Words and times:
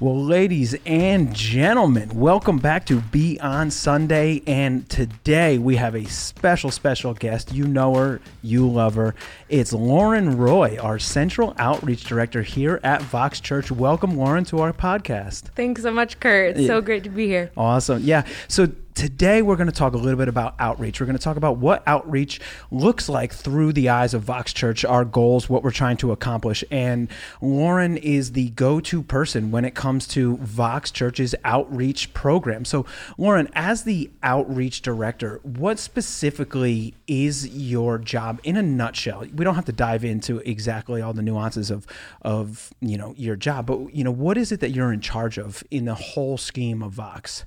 Well, 0.00 0.24
ladies 0.24 0.74
and 0.86 1.34
gentlemen, 1.34 2.08
welcome 2.14 2.56
back 2.56 2.86
to 2.86 3.02
Beyond 3.02 3.70
Sunday. 3.70 4.40
And 4.46 4.88
today 4.88 5.58
we 5.58 5.76
have 5.76 5.94
a 5.94 6.06
special, 6.06 6.70
special 6.70 7.12
guest. 7.12 7.52
You 7.52 7.66
know 7.66 7.94
her, 7.96 8.22
you 8.40 8.66
love 8.66 8.94
her. 8.94 9.14
It's 9.50 9.74
Lauren 9.74 10.38
Roy, 10.38 10.78
our 10.80 10.98
Central 10.98 11.54
Outreach 11.58 12.04
Director 12.04 12.40
here 12.40 12.80
at 12.82 13.02
Vox 13.02 13.40
Church. 13.40 13.70
Welcome, 13.70 14.16
Lauren, 14.16 14.44
to 14.46 14.60
our 14.60 14.72
podcast. 14.72 15.50
Thanks 15.54 15.82
so 15.82 15.90
much, 15.90 16.18
Kurt. 16.18 16.56
It's 16.56 16.66
so 16.66 16.80
great 16.80 17.04
to 17.04 17.10
be 17.10 17.26
here. 17.26 17.50
Awesome. 17.54 18.02
Yeah. 18.02 18.24
So 18.48 18.68
today 19.00 19.40
we're 19.40 19.56
going 19.56 19.66
to 19.66 19.72
talk 19.72 19.94
a 19.94 19.96
little 19.96 20.18
bit 20.18 20.28
about 20.28 20.54
outreach. 20.58 21.00
We're 21.00 21.06
going 21.06 21.16
to 21.16 21.22
talk 21.22 21.38
about 21.38 21.56
what 21.56 21.82
outreach 21.86 22.38
looks 22.70 23.08
like 23.08 23.32
through 23.32 23.72
the 23.72 23.88
eyes 23.88 24.12
of 24.12 24.20
Vox 24.20 24.52
Church, 24.52 24.84
our 24.84 25.06
goals, 25.06 25.48
what 25.48 25.62
we're 25.62 25.70
trying 25.70 25.96
to 25.98 26.12
accomplish. 26.12 26.62
And 26.70 27.08
Lauren 27.40 27.96
is 27.96 28.32
the 28.32 28.50
go 28.50 28.78
to 28.80 29.02
person 29.02 29.50
when 29.50 29.64
it 29.64 29.74
comes 29.74 30.06
to 30.08 30.36
Vox 30.36 30.90
Church's 30.90 31.34
outreach 31.46 32.12
program. 32.12 32.66
So, 32.66 32.84
Lauren, 33.16 33.48
as 33.54 33.84
the 33.84 34.10
outreach 34.22 34.82
director, 34.82 35.40
what 35.44 35.78
specifically 35.78 36.92
is 37.06 37.48
your 37.48 37.96
job 37.96 38.38
in 38.44 38.58
a 38.58 38.62
nutshell? 38.62 39.20
We 39.34 39.46
don't 39.46 39.54
have 39.54 39.64
to 39.64 39.72
dive 39.72 40.04
into 40.04 40.40
exactly 40.40 41.00
all 41.00 41.14
the 41.14 41.22
nuances 41.22 41.70
of, 41.70 41.86
of 42.20 42.70
you 42.82 42.98
know, 42.98 43.14
your 43.16 43.36
job, 43.36 43.64
but, 43.64 43.94
you 43.94 44.04
know, 44.04 44.10
what 44.10 44.36
is 44.36 44.52
it 44.52 44.60
that 44.60 44.72
you're 44.72 44.92
in 44.92 45.00
charge 45.00 45.38
of 45.38 45.64
in 45.70 45.86
the 45.86 45.94
whole 45.94 46.36
scheme 46.36 46.82
of 46.82 46.92
Vox? 46.92 47.46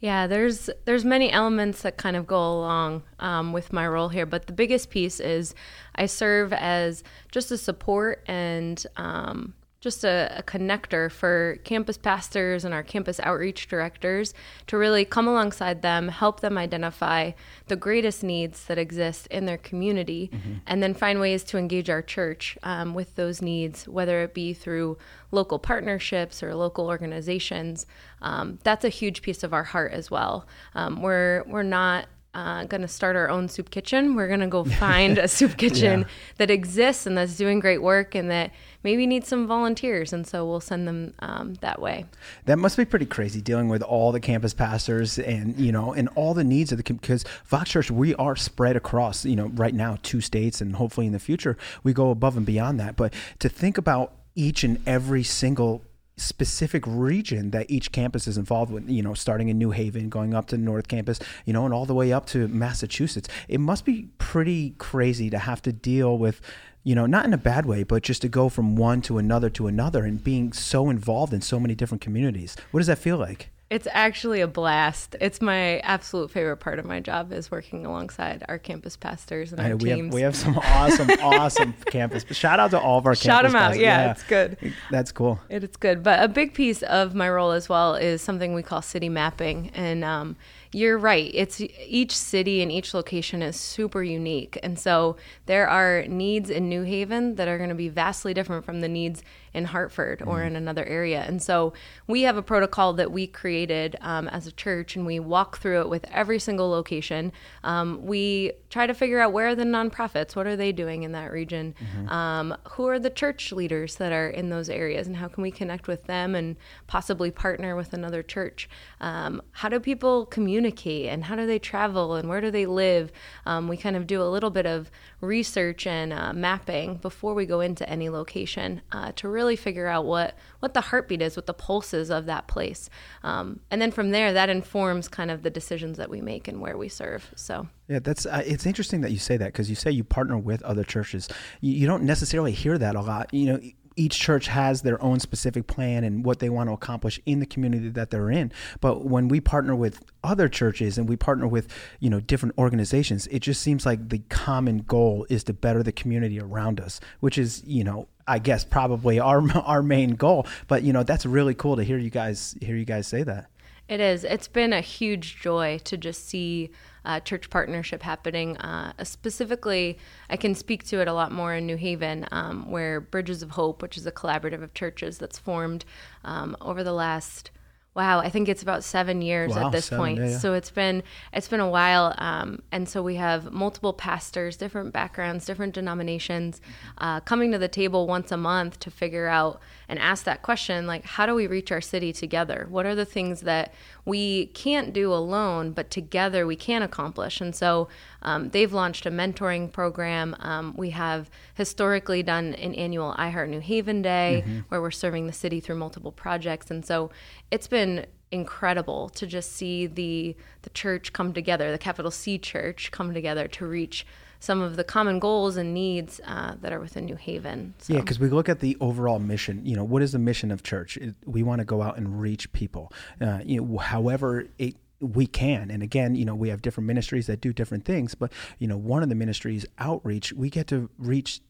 Yeah, 0.00 0.26
there's 0.26 0.70
there's 0.86 1.04
many 1.04 1.30
elements 1.30 1.82
that 1.82 1.98
kind 1.98 2.16
of 2.16 2.26
go 2.26 2.38
along 2.38 3.02
um, 3.18 3.52
with 3.52 3.70
my 3.70 3.86
role 3.86 4.08
here, 4.08 4.24
but 4.24 4.46
the 4.46 4.52
biggest 4.54 4.88
piece 4.88 5.20
is 5.20 5.54
I 5.94 6.06
serve 6.06 6.54
as 6.54 7.04
just 7.30 7.50
a 7.50 7.58
support 7.58 8.24
and 8.26 8.82
um, 8.96 9.52
just 9.80 10.04
a, 10.04 10.34
a, 10.36 10.42
connector 10.42 11.10
for 11.10 11.56
campus 11.64 11.96
pastors 11.96 12.66
and 12.66 12.74
our 12.74 12.82
campus 12.82 13.18
outreach 13.20 13.66
directors 13.66 14.34
to 14.66 14.76
really 14.76 15.06
come 15.06 15.26
alongside 15.26 15.80
them, 15.80 16.08
help 16.08 16.40
them 16.40 16.58
identify 16.58 17.32
the 17.68 17.76
greatest 17.76 18.22
needs 18.22 18.66
that 18.66 18.76
exist 18.76 19.26
in 19.28 19.46
their 19.46 19.56
community, 19.56 20.30
mm-hmm. 20.32 20.54
and 20.66 20.82
then 20.82 20.92
find 20.92 21.18
ways 21.18 21.42
to 21.42 21.56
engage 21.56 21.88
our 21.88 22.02
church 22.02 22.58
um, 22.62 22.92
with 22.92 23.16
those 23.16 23.40
needs, 23.40 23.88
whether 23.88 24.22
it 24.22 24.34
be 24.34 24.52
through 24.52 24.98
local 25.30 25.58
partnerships 25.58 26.42
or 26.42 26.54
local 26.54 26.86
organizations. 26.86 27.86
Um, 28.20 28.58
that's 28.62 28.84
a 28.84 28.90
huge 28.90 29.22
piece 29.22 29.42
of 29.42 29.54
our 29.54 29.64
heart 29.64 29.92
as 29.92 30.10
well. 30.10 30.46
Um, 30.74 31.00
we're 31.00 31.42
we're 31.46 31.62
not 31.62 32.06
uh, 32.32 32.64
going 32.64 32.80
to 32.80 32.88
start 32.88 33.16
our 33.16 33.28
own 33.28 33.48
soup 33.48 33.70
kitchen. 33.70 34.14
We're 34.14 34.28
going 34.28 34.40
to 34.40 34.46
go 34.46 34.64
find 34.78 35.18
a 35.18 35.26
soup 35.26 35.56
kitchen 35.56 36.00
yeah. 36.00 36.06
that 36.38 36.50
exists 36.50 37.06
and 37.06 37.18
that's 37.18 37.36
doing 37.36 37.60
great 37.60 37.82
work 37.82 38.14
and 38.14 38.30
that 38.30 38.52
maybe 38.84 39.06
needs 39.06 39.28
some 39.28 39.46
volunteers. 39.46 40.12
And 40.12 40.26
so 40.26 40.46
we'll 40.46 40.60
send 40.60 40.86
them 40.86 41.14
um, 41.18 41.54
that 41.54 41.80
way. 41.80 42.06
That 42.46 42.58
must 42.58 42.76
be 42.76 42.84
pretty 42.84 43.06
crazy 43.06 43.40
dealing 43.40 43.68
with 43.68 43.82
all 43.82 44.12
the 44.12 44.20
campus 44.20 44.54
pastors 44.54 45.18
and, 45.18 45.58
you 45.58 45.72
know, 45.72 45.92
and 45.92 46.08
all 46.14 46.34
the 46.34 46.44
needs 46.44 46.72
of 46.72 46.78
the, 46.78 46.94
because 46.94 47.24
Vox 47.46 47.70
Church, 47.70 47.90
we 47.90 48.14
are 48.14 48.36
spread 48.36 48.76
across, 48.76 49.24
you 49.24 49.36
know, 49.36 49.48
right 49.48 49.74
now, 49.74 49.98
two 50.02 50.20
states 50.20 50.60
and 50.60 50.76
hopefully 50.76 51.06
in 51.06 51.12
the 51.12 51.18
future 51.18 51.56
we 51.82 51.92
go 51.92 52.10
above 52.10 52.36
and 52.36 52.46
beyond 52.46 52.78
that. 52.78 52.96
But 52.96 53.12
to 53.40 53.48
think 53.48 53.76
about 53.76 54.12
each 54.36 54.62
and 54.62 54.80
every 54.86 55.24
single 55.24 55.82
specific 56.20 56.84
region 56.86 57.50
that 57.50 57.70
each 57.70 57.92
campus 57.92 58.26
is 58.26 58.38
involved 58.38 58.72
with, 58.72 58.88
you 58.88 59.02
know, 59.02 59.14
starting 59.14 59.48
in 59.48 59.58
New 59.58 59.70
Haven, 59.70 60.08
going 60.08 60.34
up 60.34 60.46
to 60.48 60.58
North 60.58 60.88
Campus, 60.88 61.18
you 61.44 61.52
know, 61.52 61.64
and 61.64 61.74
all 61.74 61.86
the 61.86 61.94
way 61.94 62.12
up 62.12 62.26
to 62.26 62.46
Massachusetts. 62.48 63.28
It 63.48 63.58
must 63.58 63.84
be 63.84 64.08
pretty 64.18 64.74
crazy 64.78 65.30
to 65.30 65.38
have 65.38 65.62
to 65.62 65.72
deal 65.72 66.18
with, 66.18 66.40
you 66.84 66.94
know, 66.94 67.06
not 67.06 67.24
in 67.24 67.32
a 67.32 67.38
bad 67.38 67.66
way, 67.66 67.82
but 67.82 68.02
just 68.02 68.22
to 68.22 68.28
go 68.28 68.48
from 68.48 68.76
one 68.76 69.02
to 69.02 69.18
another 69.18 69.50
to 69.50 69.66
another 69.66 70.04
and 70.04 70.22
being 70.22 70.52
so 70.52 70.90
involved 70.90 71.32
in 71.32 71.40
so 71.40 71.58
many 71.58 71.74
different 71.74 72.00
communities. 72.00 72.56
What 72.70 72.80
does 72.80 72.86
that 72.86 72.98
feel 72.98 73.16
like? 73.16 73.50
It's 73.70 73.86
actually 73.92 74.40
a 74.40 74.48
blast. 74.48 75.14
It's 75.20 75.40
my 75.40 75.78
absolute 75.78 76.32
favorite 76.32 76.56
part 76.56 76.80
of 76.80 76.84
my 76.84 76.98
job 76.98 77.32
is 77.32 77.52
working 77.52 77.86
alongside 77.86 78.44
our 78.48 78.58
campus 78.58 78.96
pastors 78.96 79.52
and 79.52 79.60
our 79.60 79.76
we 79.76 79.90
teams. 79.90 80.06
Have, 80.06 80.14
we 80.14 80.22
have 80.22 80.34
some 80.34 80.58
awesome, 80.58 81.08
awesome 81.22 81.74
campus. 81.86 82.24
Shout 82.32 82.58
out 82.58 82.72
to 82.72 82.80
all 82.80 82.98
of 82.98 83.06
our 83.06 83.12
campus. 83.12 83.22
Shout 83.22 83.44
them 83.44 83.54
out. 83.54 83.78
Yeah, 83.78 84.06
yeah, 84.06 84.10
it's 84.10 84.24
good. 84.24 84.74
That's 84.90 85.12
cool. 85.12 85.38
It, 85.48 85.62
it's 85.62 85.76
good. 85.76 86.02
But 86.02 86.20
a 86.20 86.26
big 86.26 86.52
piece 86.52 86.82
of 86.82 87.14
my 87.14 87.30
role 87.30 87.52
as 87.52 87.68
well 87.68 87.94
is 87.94 88.20
something 88.22 88.54
we 88.54 88.64
call 88.64 88.82
city 88.82 89.08
mapping. 89.08 89.70
And 89.72 90.02
um, 90.02 90.36
you're 90.72 90.98
right. 90.98 91.30
It's 91.34 91.60
each 91.60 92.16
city 92.16 92.62
and 92.62 92.70
each 92.70 92.94
location 92.94 93.42
is 93.42 93.58
super 93.58 94.02
unique. 94.02 94.58
And 94.62 94.78
so 94.78 95.16
there 95.46 95.68
are 95.68 96.04
needs 96.06 96.48
in 96.48 96.68
New 96.68 96.82
Haven 96.82 97.34
that 97.34 97.48
are 97.48 97.58
going 97.58 97.70
to 97.70 97.74
be 97.74 97.88
vastly 97.88 98.32
different 98.34 98.64
from 98.64 98.80
the 98.80 98.88
needs 98.88 99.22
in 99.52 99.64
Hartford 99.64 100.22
or 100.22 100.38
mm. 100.38 100.46
in 100.46 100.56
another 100.56 100.84
area. 100.84 101.24
And 101.26 101.42
so 101.42 101.72
we 102.06 102.22
have 102.22 102.36
a 102.36 102.42
protocol 102.42 102.92
that 102.94 103.10
we 103.10 103.26
created 103.26 103.96
um, 104.00 104.28
as 104.28 104.46
a 104.46 104.52
church 104.52 104.94
and 104.94 105.04
we 105.04 105.18
walk 105.18 105.58
through 105.58 105.80
it 105.80 105.88
with 105.88 106.04
every 106.12 106.38
single 106.38 106.70
location. 106.70 107.32
Um, 107.64 108.06
we 108.06 108.52
try 108.68 108.86
to 108.86 108.94
figure 108.94 109.18
out 109.18 109.32
where 109.32 109.48
are 109.48 109.54
the 109.56 109.64
nonprofits, 109.64 110.36
what 110.36 110.46
are 110.46 110.54
they 110.54 110.70
doing 110.70 111.02
in 111.02 111.10
that 111.12 111.32
region? 111.32 111.74
Mm-hmm. 111.82 112.08
Um, 112.10 112.56
who 112.68 112.86
are 112.86 113.00
the 113.00 113.10
church 113.10 113.50
leaders 113.50 113.96
that 113.96 114.12
are 114.12 114.28
in 114.28 114.50
those 114.50 114.70
areas 114.70 115.08
and 115.08 115.16
how 115.16 115.26
can 115.26 115.42
we 115.42 115.50
connect 115.50 115.88
with 115.88 116.04
them 116.04 116.36
and 116.36 116.54
possibly 116.86 117.32
partner 117.32 117.74
with 117.74 117.92
another 117.92 118.22
church? 118.22 118.68
Um, 119.00 119.42
how 119.50 119.68
do 119.68 119.80
people 119.80 120.26
communicate 120.26 120.59
and 120.66 121.24
how 121.24 121.36
do 121.36 121.46
they 121.46 121.58
travel 121.58 122.14
and 122.14 122.28
where 122.28 122.40
do 122.40 122.50
they 122.50 122.66
live? 122.66 123.12
Um, 123.46 123.68
we 123.68 123.76
kind 123.76 123.96
of 123.96 124.06
do 124.06 124.22
a 124.22 124.24
little 124.24 124.50
bit 124.50 124.66
of 124.66 124.90
research 125.20 125.86
and 125.86 126.12
uh, 126.12 126.32
mapping 126.32 126.96
before 126.96 127.34
we 127.34 127.46
go 127.46 127.60
into 127.60 127.88
any 127.88 128.08
location 128.08 128.80
uh, 128.92 129.12
to 129.16 129.28
really 129.28 129.56
figure 129.56 129.86
out 129.86 130.04
what 130.04 130.36
what 130.60 130.74
the 130.74 130.80
heartbeat 130.80 131.22
is, 131.22 131.36
what 131.36 131.46
the 131.46 131.54
pulse 131.54 131.94
is 131.94 132.10
of 132.10 132.26
that 132.26 132.46
place, 132.46 132.90
um, 133.22 133.60
and 133.70 133.80
then 133.80 133.90
from 133.90 134.10
there, 134.10 134.32
that 134.32 134.48
informs 134.48 135.08
kind 135.08 135.30
of 135.30 135.42
the 135.42 135.50
decisions 135.50 135.96
that 135.96 136.10
we 136.10 136.20
make 136.20 136.48
and 136.48 136.60
where 136.60 136.76
we 136.76 136.88
serve. 136.88 137.30
So. 137.34 137.68
Yeah, 137.88 137.98
that's 137.98 138.24
uh, 138.24 138.42
it's 138.46 138.66
interesting 138.66 139.00
that 139.00 139.10
you 139.10 139.18
say 139.18 139.36
that 139.36 139.46
because 139.46 139.68
you 139.68 139.74
say 139.74 139.90
you 139.90 140.04
partner 140.04 140.38
with 140.38 140.62
other 140.62 140.84
churches. 140.84 141.28
You, 141.60 141.72
you 141.72 141.86
don't 141.88 142.04
necessarily 142.04 142.52
hear 142.52 142.78
that 142.78 142.94
a 142.94 143.00
lot. 143.00 143.34
You 143.34 143.46
know, 143.46 143.60
each 143.96 144.18
church 144.18 144.46
has 144.46 144.82
their 144.82 145.02
own 145.02 145.20
specific 145.20 145.66
plan 145.66 146.04
and 146.04 146.24
what 146.24 146.38
they 146.38 146.48
want 146.48 146.68
to 146.68 146.72
accomplish 146.72 147.20
in 147.26 147.40
the 147.40 147.46
community 147.46 147.88
that 147.88 148.10
they're 148.10 148.30
in. 148.30 148.52
But 148.80 149.04
when 149.04 149.28
we 149.28 149.40
partner 149.40 149.74
with 149.74 150.04
other 150.22 150.48
churches 150.48 150.96
and 150.96 151.08
we 151.08 151.16
partner 151.16 151.46
with, 151.46 151.68
you 151.98 152.10
know, 152.10 152.20
different 152.20 152.56
organizations, 152.58 153.26
it 153.28 153.40
just 153.40 153.60
seems 153.60 153.84
like 153.84 154.08
the 154.08 154.20
common 154.28 154.78
goal 154.78 155.26
is 155.28 155.44
to 155.44 155.52
better 155.52 155.82
the 155.82 155.92
community 155.92 156.40
around 156.40 156.80
us, 156.80 157.00
which 157.20 157.36
is, 157.36 157.62
you 157.66 157.84
know, 157.84 158.08
I 158.26 158.38
guess 158.38 158.64
probably 158.64 159.18
our 159.18 159.42
our 159.64 159.82
main 159.82 160.14
goal. 160.14 160.46
But 160.68 160.82
you 160.82 160.92
know, 160.92 161.02
that's 161.02 161.26
really 161.26 161.54
cool 161.54 161.76
to 161.76 161.82
hear 161.82 161.98
you 161.98 162.10
guys 162.10 162.56
hear 162.60 162.76
you 162.76 162.84
guys 162.84 163.06
say 163.06 163.22
that. 163.24 163.50
It 163.90 163.98
is. 163.98 164.22
It's 164.22 164.46
been 164.46 164.72
a 164.72 164.80
huge 164.80 165.40
joy 165.40 165.80
to 165.82 165.96
just 165.96 166.28
see 166.28 166.70
uh, 167.04 167.18
church 167.18 167.50
partnership 167.50 168.04
happening. 168.04 168.56
Uh, 168.58 168.92
specifically, 169.02 169.98
I 170.28 170.36
can 170.36 170.54
speak 170.54 170.84
to 170.84 171.00
it 171.00 171.08
a 171.08 171.12
lot 171.12 171.32
more 171.32 171.56
in 171.56 171.66
New 171.66 171.76
Haven, 171.76 172.24
um, 172.30 172.70
where 172.70 173.00
Bridges 173.00 173.42
of 173.42 173.50
Hope, 173.50 173.82
which 173.82 173.96
is 173.96 174.06
a 174.06 174.12
collaborative 174.12 174.62
of 174.62 174.74
churches 174.74 175.18
that's 175.18 175.40
formed 175.40 175.84
um, 176.24 176.56
over 176.60 176.84
the 176.84 176.92
last 176.92 177.50
wow 177.94 178.20
i 178.20 178.28
think 178.28 178.48
it's 178.48 178.62
about 178.62 178.82
seven 178.84 179.20
years 179.20 179.54
wow, 179.54 179.66
at 179.66 179.72
this 179.72 179.86
seven, 179.86 179.98
point. 179.98 180.18
yeah, 180.18 180.28
yeah. 180.28 180.38
so 180.38 180.54
it's 180.54 180.70
been 180.70 181.02
it's 181.32 181.48
been 181.48 181.60
a 181.60 181.68
while 181.68 182.14
um, 182.18 182.60
and 182.72 182.88
so 182.88 183.02
we 183.02 183.16
have 183.16 183.52
multiple 183.52 183.92
pastors 183.92 184.56
different 184.56 184.92
backgrounds 184.92 185.44
different 185.44 185.74
denominations 185.74 186.60
uh, 186.98 187.20
coming 187.20 187.52
to 187.52 187.58
the 187.58 187.68
table 187.68 188.06
once 188.06 188.32
a 188.32 188.36
month 188.36 188.78
to 188.78 188.90
figure 188.90 189.26
out 189.26 189.60
and 189.88 189.98
ask 189.98 190.24
that 190.24 190.42
question 190.42 190.86
like 190.86 191.04
how 191.04 191.26
do 191.26 191.34
we 191.34 191.46
reach 191.46 191.72
our 191.72 191.80
city 191.80 192.12
together? 192.12 192.66
What 192.70 192.86
are 192.86 192.94
the 192.94 193.04
things 193.04 193.40
that 193.42 193.74
we 194.04 194.46
can't 194.46 194.92
do 194.92 195.12
alone 195.12 195.72
but 195.72 195.90
together 195.90 196.46
we 196.46 196.56
can 196.56 196.82
accomplish? 196.82 197.40
And 197.40 197.54
so 197.54 197.88
um, 198.22 198.50
they've 198.50 198.72
launched 198.72 199.06
a 199.06 199.10
mentoring 199.10 199.70
program 199.70 200.36
um, 200.40 200.74
we 200.76 200.90
have 200.90 201.30
historically 201.54 202.22
done 202.22 202.54
an 202.54 202.74
annual 202.74 203.14
iheart 203.18 203.48
new 203.48 203.60
haven 203.60 204.02
day 204.02 204.42
mm-hmm. 204.46 204.60
where 204.68 204.80
we're 204.80 204.90
serving 204.90 205.26
the 205.26 205.32
city 205.32 205.60
through 205.60 205.76
multiple 205.76 206.12
projects 206.12 206.70
and 206.70 206.84
so 206.84 207.10
it's 207.50 207.68
been 207.68 208.06
incredible 208.32 209.08
to 209.08 209.26
just 209.26 209.52
see 209.52 209.86
the 209.86 210.36
the 210.62 210.70
church 210.70 211.12
come 211.12 211.32
together 211.32 211.72
the 211.72 211.78
capital 211.78 212.10
c 212.10 212.38
church 212.38 212.90
come 212.92 213.12
together 213.12 213.48
to 213.48 213.66
reach 213.66 214.06
some 214.40 214.62
of 214.62 214.76
the 214.76 214.84
common 214.84 215.18
goals 215.18 215.58
and 215.58 215.72
needs 215.74 216.18
uh, 216.26 216.54
that 216.62 216.72
are 216.72 216.80
within 216.80 217.04
New 217.04 217.16
Haven. 217.16 217.74
So. 217.78 217.92
Yeah, 217.92 218.00
because 218.00 218.18
we 218.18 218.30
look 218.30 218.48
at 218.48 218.60
the 218.60 218.76
overall 218.80 219.18
mission. 219.18 219.64
You 219.64 219.76
know, 219.76 219.84
what 219.84 220.02
is 220.02 220.12
the 220.12 220.18
mission 220.18 220.50
of 220.50 220.62
church? 220.62 220.96
It, 220.96 221.14
we 221.26 221.42
want 221.42 221.60
to 221.60 221.66
go 221.66 221.82
out 221.82 221.98
and 221.98 222.20
reach 222.20 222.50
people. 222.52 222.90
Uh, 223.20 223.40
you 223.44 223.60
know, 223.60 223.78
however 223.78 224.46
it 224.58 224.76
we 225.00 225.26
can 225.26 225.70
and 225.70 225.82
again 225.82 226.14
you 226.14 226.24
know 226.24 226.34
we 226.34 226.48
have 226.48 226.62
different 226.62 226.86
ministries 226.86 227.26
that 227.26 227.40
do 227.40 227.52
different 227.52 227.84
things 227.84 228.14
but 228.14 228.32
you 228.58 228.66
know 228.66 228.76
one 228.76 229.02
of 229.02 229.08
the 229.08 229.14
ministries 229.14 229.64
outreach 229.78 230.32
we 230.32 230.50
get 230.50 230.66
to 230.66 230.90
reach 230.98 231.40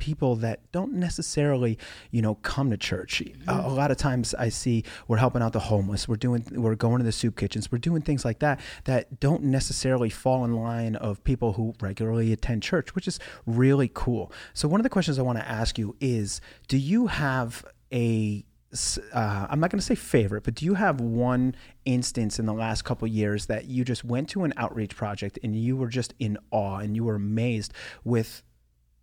people 0.00 0.34
that 0.36 0.72
don't 0.72 0.94
necessarily, 0.94 1.78
you 2.10 2.20
know, 2.20 2.34
come 2.36 2.70
to 2.70 2.76
church. 2.76 3.20
A, 3.20 3.24
a, 3.24 3.28
mm-hmm. 3.28 3.74
lot 3.76 3.92
of 3.92 3.96
times 3.96 4.34
I 4.34 4.48
see 4.48 4.82
we're 5.06 5.18
helping 5.18 5.42
out 5.42 5.52
the 5.52 5.60
homeless. 5.60 6.08
We're 6.08 6.16
doing, 6.16 6.44
we're 6.50 6.74
going 6.74 6.98
to 6.98 7.04
the 7.04 7.12
soup 7.12 7.36
kitchens. 7.36 7.70
We're 7.70 7.78
doing 7.78 8.02
things 8.02 8.24
like 8.24 8.40
that 8.40 8.58
that 8.84 9.20
don't 9.20 9.44
necessarily 9.44 10.10
fall 10.10 10.44
in 10.44 10.56
line 10.56 10.96
of 10.96 11.22
people 11.22 11.52
who 11.52 11.74
regularly 11.80 12.32
attend 12.32 12.64
church, 12.64 12.96
which 12.96 13.06
is 13.06 13.20
really 13.46 13.90
cool. 13.92 14.32
So 14.54 14.66
one 14.66 14.80
of 14.80 14.84
the 14.84 14.90
questions 14.90 15.18
I 15.18 15.22
want 15.22 15.38
to 15.38 15.48
ask 15.48 15.78
you 15.78 15.94
is, 16.00 16.40
do 16.66 16.78
you 16.78 17.06
have 17.06 17.64
a 17.92 18.44
uh, 18.72 19.46
I'm 19.50 19.58
not 19.58 19.70
going 19.70 19.80
to 19.80 19.84
say 19.84 19.94
favorite, 19.94 20.44
but 20.44 20.54
do 20.54 20.64
you 20.64 20.74
have 20.74 21.00
one 21.00 21.56
instance 21.84 22.38
in 22.38 22.46
the 22.46 22.52
last 22.52 22.82
couple 22.82 23.08
years 23.08 23.46
that 23.46 23.64
you 23.66 23.84
just 23.84 24.04
went 24.04 24.28
to 24.30 24.44
an 24.44 24.52
outreach 24.56 24.94
project 24.94 25.38
and 25.42 25.56
you 25.56 25.76
were 25.76 25.88
just 25.88 26.14
in 26.18 26.38
awe 26.50 26.78
and 26.78 26.94
you 26.94 27.04
were 27.04 27.16
amazed 27.16 27.72
with 28.04 28.42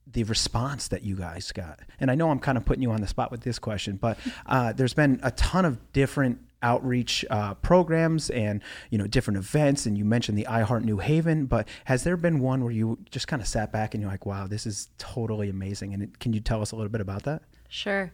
the 0.09 0.23
response 0.23 0.87
that 0.87 1.03
you 1.03 1.17
guys 1.17 1.51
got? 1.51 1.81
And 1.99 2.09
I 2.09 2.15
know 2.15 2.29
I'm 2.29 2.39
kind 2.39 2.57
of 2.57 2.65
putting 2.65 2.81
you 2.81 2.91
on 2.91 3.01
the 3.01 3.07
spot 3.07 3.29
with 3.29 3.41
this 3.41 3.59
question, 3.59 3.97
but 3.97 4.17
uh, 4.45 4.71
there's 4.71 4.93
been 4.93 5.19
a 5.21 5.31
ton 5.31 5.65
of 5.65 5.91
different 5.91 6.39
outreach 6.63 7.25
uh, 7.29 7.53
programs 7.55 8.29
and 8.31 8.63
you 8.89 8.97
know 8.97 9.05
different 9.05 9.37
events 9.37 9.85
and 9.85 9.95
you 9.95 10.03
mentioned 10.03 10.35
the 10.35 10.47
iheart 10.49 10.83
new 10.83 10.97
haven 10.97 11.45
but 11.45 11.67
has 11.85 12.03
there 12.03 12.17
been 12.17 12.39
one 12.39 12.63
where 12.63 12.71
you 12.71 12.97
just 13.11 13.27
kind 13.27 13.43
of 13.43 13.47
sat 13.47 13.71
back 13.71 13.93
and 13.93 14.01
you're 14.01 14.09
like 14.09 14.25
wow 14.25 14.47
this 14.47 14.65
is 14.65 14.89
totally 14.97 15.49
amazing 15.49 15.93
and 15.93 16.01
it, 16.01 16.19
can 16.19 16.33
you 16.33 16.39
tell 16.39 16.59
us 16.59 16.71
a 16.71 16.75
little 16.75 16.89
bit 16.89 16.99
about 16.99 17.21
that 17.21 17.43
sure 17.69 18.11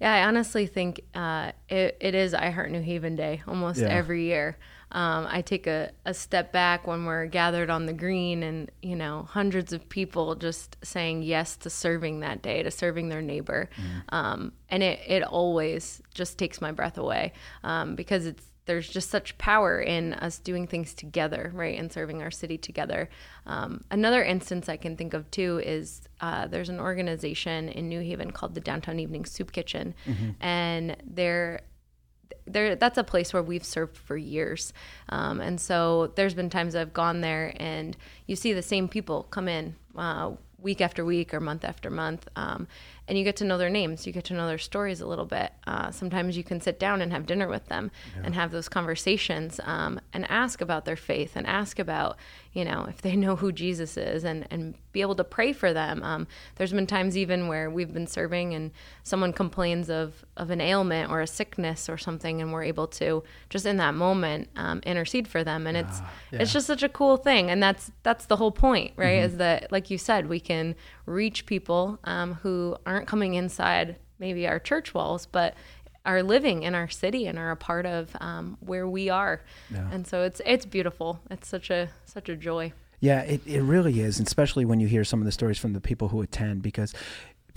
yeah, 0.00 0.14
I 0.14 0.22
honestly 0.24 0.66
think 0.66 1.02
uh, 1.14 1.52
it, 1.68 1.96
it 2.00 2.14
is 2.14 2.32
iHeart 2.32 2.70
New 2.70 2.82
Haven 2.82 3.16
Day 3.16 3.42
almost 3.46 3.80
yeah. 3.80 3.88
every 3.88 4.24
year. 4.24 4.56
Um, 4.90 5.26
I 5.28 5.42
take 5.42 5.66
a, 5.66 5.90
a 6.06 6.14
step 6.14 6.50
back 6.50 6.86
when 6.86 7.04
we're 7.04 7.26
gathered 7.26 7.68
on 7.68 7.84
the 7.84 7.92
green 7.92 8.42
and, 8.42 8.70
you 8.80 8.96
know, 8.96 9.26
hundreds 9.28 9.74
of 9.74 9.86
people 9.88 10.34
just 10.34 10.78
saying 10.82 11.24
yes 11.24 11.56
to 11.58 11.70
serving 11.70 12.20
that 12.20 12.40
day, 12.40 12.62
to 12.62 12.70
serving 12.70 13.10
their 13.10 13.20
neighbor. 13.20 13.68
Mm. 13.76 14.14
Um, 14.14 14.52
and 14.70 14.82
it, 14.82 15.00
it 15.06 15.22
always 15.24 16.00
just 16.14 16.38
takes 16.38 16.62
my 16.62 16.72
breath 16.72 16.96
away 16.96 17.34
um, 17.64 17.96
because 17.96 18.24
it's 18.24 18.47
there's 18.68 18.86
just 18.86 19.08
such 19.08 19.36
power 19.38 19.80
in 19.80 20.12
us 20.12 20.38
doing 20.38 20.66
things 20.66 20.92
together, 20.92 21.50
right, 21.54 21.78
and 21.78 21.90
serving 21.90 22.20
our 22.20 22.30
city 22.30 22.58
together. 22.58 23.08
Um, 23.46 23.82
another 23.90 24.22
instance 24.22 24.68
I 24.68 24.76
can 24.76 24.94
think 24.94 25.14
of 25.14 25.28
too 25.30 25.62
is 25.64 26.02
uh, 26.20 26.46
there's 26.48 26.68
an 26.68 26.78
organization 26.78 27.70
in 27.70 27.88
New 27.88 28.00
Haven 28.00 28.30
called 28.30 28.54
the 28.54 28.60
Downtown 28.60 29.00
Evening 29.00 29.24
Soup 29.24 29.50
Kitchen, 29.50 29.94
mm-hmm. 30.06 30.30
and 30.42 30.98
they're 31.02 31.62
there 32.46 32.76
that's 32.76 32.98
a 32.98 33.04
place 33.04 33.32
where 33.32 33.42
we've 33.42 33.64
served 33.64 33.96
for 33.96 34.16
years 34.16 34.72
um, 35.08 35.40
and 35.40 35.60
so 35.60 36.12
there's 36.14 36.34
been 36.34 36.48
times 36.48 36.74
i've 36.74 36.94
gone 36.94 37.20
there 37.20 37.54
and 37.56 37.94
you 38.26 38.34
see 38.36 38.54
the 38.54 38.62
same 38.62 38.88
people 38.88 39.24
come 39.24 39.48
in 39.48 39.74
uh, 39.96 40.30
week 40.58 40.80
after 40.80 41.04
week 41.04 41.34
or 41.34 41.40
month 41.40 41.64
after 41.64 41.90
month 41.90 42.26
um, 42.36 42.66
and 43.06 43.18
you 43.18 43.24
get 43.24 43.36
to 43.36 43.44
know 43.44 43.58
their 43.58 43.68
names 43.70 44.06
you 44.06 44.12
get 44.12 44.24
to 44.24 44.34
know 44.34 44.46
their 44.46 44.58
stories 44.58 45.02
a 45.02 45.06
little 45.06 45.26
bit 45.26 45.52
uh, 45.68 45.90
sometimes 45.90 46.34
you 46.34 46.42
can 46.42 46.62
sit 46.62 46.78
down 46.78 47.02
and 47.02 47.12
have 47.12 47.26
dinner 47.26 47.46
with 47.46 47.66
them 47.66 47.90
yeah. 48.16 48.22
and 48.24 48.34
have 48.34 48.50
those 48.50 48.70
conversations 48.70 49.60
um, 49.64 50.00
and 50.14 50.28
ask 50.30 50.62
about 50.62 50.86
their 50.86 50.96
faith 50.96 51.36
and 51.36 51.46
ask 51.46 51.78
about 51.78 52.16
you 52.54 52.64
know 52.64 52.86
if 52.88 53.02
they 53.02 53.14
know 53.24 53.36
who 53.36 53.52
jesus 53.52 53.98
is 53.98 54.24
and, 54.24 54.46
and 54.50 54.74
be 54.92 55.02
able 55.02 55.14
to 55.14 55.24
pray 55.24 55.52
for 55.52 55.74
them 55.74 56.02
um, 56.02 56.26
there's 56.56 56.72
been 56.72 56.86
times 56.86 57.18
even 57.18 57.48
where 57.48 57.68
we've 57.68 57.92
been 57.92 58.06
serving 58.06 58.54
and 58.54 58.70
someone 59.02 59.30
complains 59.30 59.90
of, 59.90 60.24
of 60.38 60.50
an 60.50 60.60
ailment 60.60 61.10
or 61.10 61.20
a 61.20 61.26
sickness 61.26 61.86
or 61.90 61.98
something 61.98 62.40
and 62.40 62.50
we're 62.50 62.64
able 62.64 62.86
to 62.86 63.22
just 63.50 63.66
in 63.66 63.76
that 63.76 63.94
moment 63.94 64.48
um, 64.56 64.80
intercede 64.86 65.28
for 65.28 65.44
them 65.44 65.66
and 65.66 65.76
it's 65.76 66.00
uh, 66.00 66.04
yeah. 66.32 66.38
it's 66.40 66.52
just 66.52 66.66
such 66.66 66.82
a 66.82 66.88
cool 66.88 67.18
thing 67.18 67.50
and 67.50 67.62
that's 67.62 67.92
that's 68.02 68.24
the 68.24 68.36
whole 68.36 68.52
point 68.52 68.92
right 68.96 69.18
mm-hmm. 69.18 69.26
is 69.26 69.36
that 69.36 69.70
like 69.70 69.90
you 69.90 69.98
said 69.98 70.28
we 70.28 70.40
can 70.40 70.74
reach 71.04 71.44
people 71.44 71.98
um, 72.04 72.34
who 72.42 72.74
aren't 72.86 73.06
coming 73.06 73.34
inside 73.34 73.96
maybe 74.18 74.46
our 74.46 74.58
church 74.58 74.94
walls, 74.94 75.26
but 75.26 75.54
are 76.04 76.22
living 76.22 76.62
in 76.62 76.74
our 76.74 76.88
city 76.88 77.26
and 77.26 77.38
are 77.38 77.50
a 77.50 77.56
part 77.56 77.84
of 77.84 78.16
um, 78.20 78.56
where 78.60 78.88
we 78.88 79.10
are. 79.10 79.42
Yeah. 79.70 79.88
And 79.92 80.06
so 80.06 80.22
it's 80.22 80.40
it's 80.46 80.64
beautiful. 80.64 81.20
It's 81.30 81.48
such 81.48 81.70
a 81.70 81.90
such 82.06 82.28
a 82.28 82.36
joy. 82.36 82.72
Yeah, 83.00 83.20
it, 83.22 83.46
it 83.46 83.62
really 83.62 84.00
is, 84.00 84.18
especially 84.18 84.64
when 84.64 84.80
you 84.80 84.88
hear 84.88 85.04
some 85.04 85.20
of 85.20 85.26
the 85.26 85.32
stories 85.32 85.58
from 85.58 85.72
the 85.72 85.80
people 85.80 86.08
who 86.08 86.20
attend 86.20 86.62
because 86.62 86.94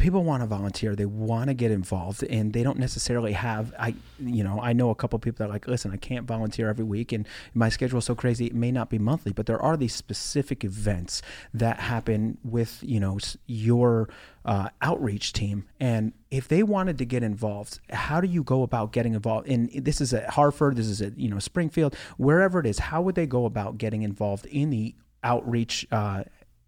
people 0.01 0.23
want 0.23 0.41
to 0.41 0.47
volunteer 0.47 0.95
they 0.95 1.05
want 1.05 1.47
to 1.47 1.53
get 1.53 1.69
involved 1.69 2.23
and 2.23 2.53
they 2.53 2.63
don't 2.63 2.79
necessarily 2.79 3.33
have 3.33 3.71
i 3.77 3.93
you 4.19 4.43
know 4.43 4.59
i 4.59 4.73
know 4.73 4.89
a 4.89 4.95
couple 4.95 5.17
people 5.19 5.37
that 5.37 5.49
are 5.49 5.53
like 5.53 5.67
listen 5.67 5.91
i 5.91 5.97
can't 5.97 6.25
volunteer 6.25 6.69
every 6.69 6.83
week 6.83 7.11
and 7.11 7.27
my 7.53 7.69
schedule 7.69 7.99
is 7.99 8.05
so 8.05 8.15
crazy 8.15 8.47
it 8.47 8.55
may 8.55 8.71
not 8.71 8.89
be 8.89 8.97
monthly 8.97 9.31
but 9.31 9.45
there 9.45 9.61
are 9.61 9.77
these 9.77 9.93
specific 9.93 10.63
events 10.63 11.21
that 11.53 11.79
happen 11.79 12.35
with 12.43 12.79
you 12.81 12.99
know 12.99 13.19
your 13.45 14.09
uh, 14.43 14.69
outreach 14.81 15.33
team 15.33 15.65
and 15.79 16.13
if 16.31 16.47
they 16.47 16.63
wanted 16.63 16.97
to 16.97 17.05
get 17.05 17.21
involved 17.21 17.79
how 17.91 18.19
do 18.19 18.27
you 18.27 18.43
go 18.43 18.63
about 18.63 18.91
getting 18.91 19.13
involved? 19.13 19.47
And 19.47 19.69
this 19.71 20.01
is 20.01 20.15
at 20.15 20.31
hartford 20.31 20.77
this 20.77 20.87
is 20.87 20.99
at 21.03 21.15
you 21.15 21.29
know 21.29 21.37
springfield 21.37 21.95
wherever 22.17 22.59
it 22.59 22.65
is 22.65 22.79
how 22.79 23.03
would 23.03 23.13
they 23.13 23.27
go 23.27 23.45
about 23.45 23.77
getting 23.77 24.01
involved 24.01 24.47
in 24.47 24.71
the 24.71 24.95
outreach 25.23 25.85
uh, 25.91 26.23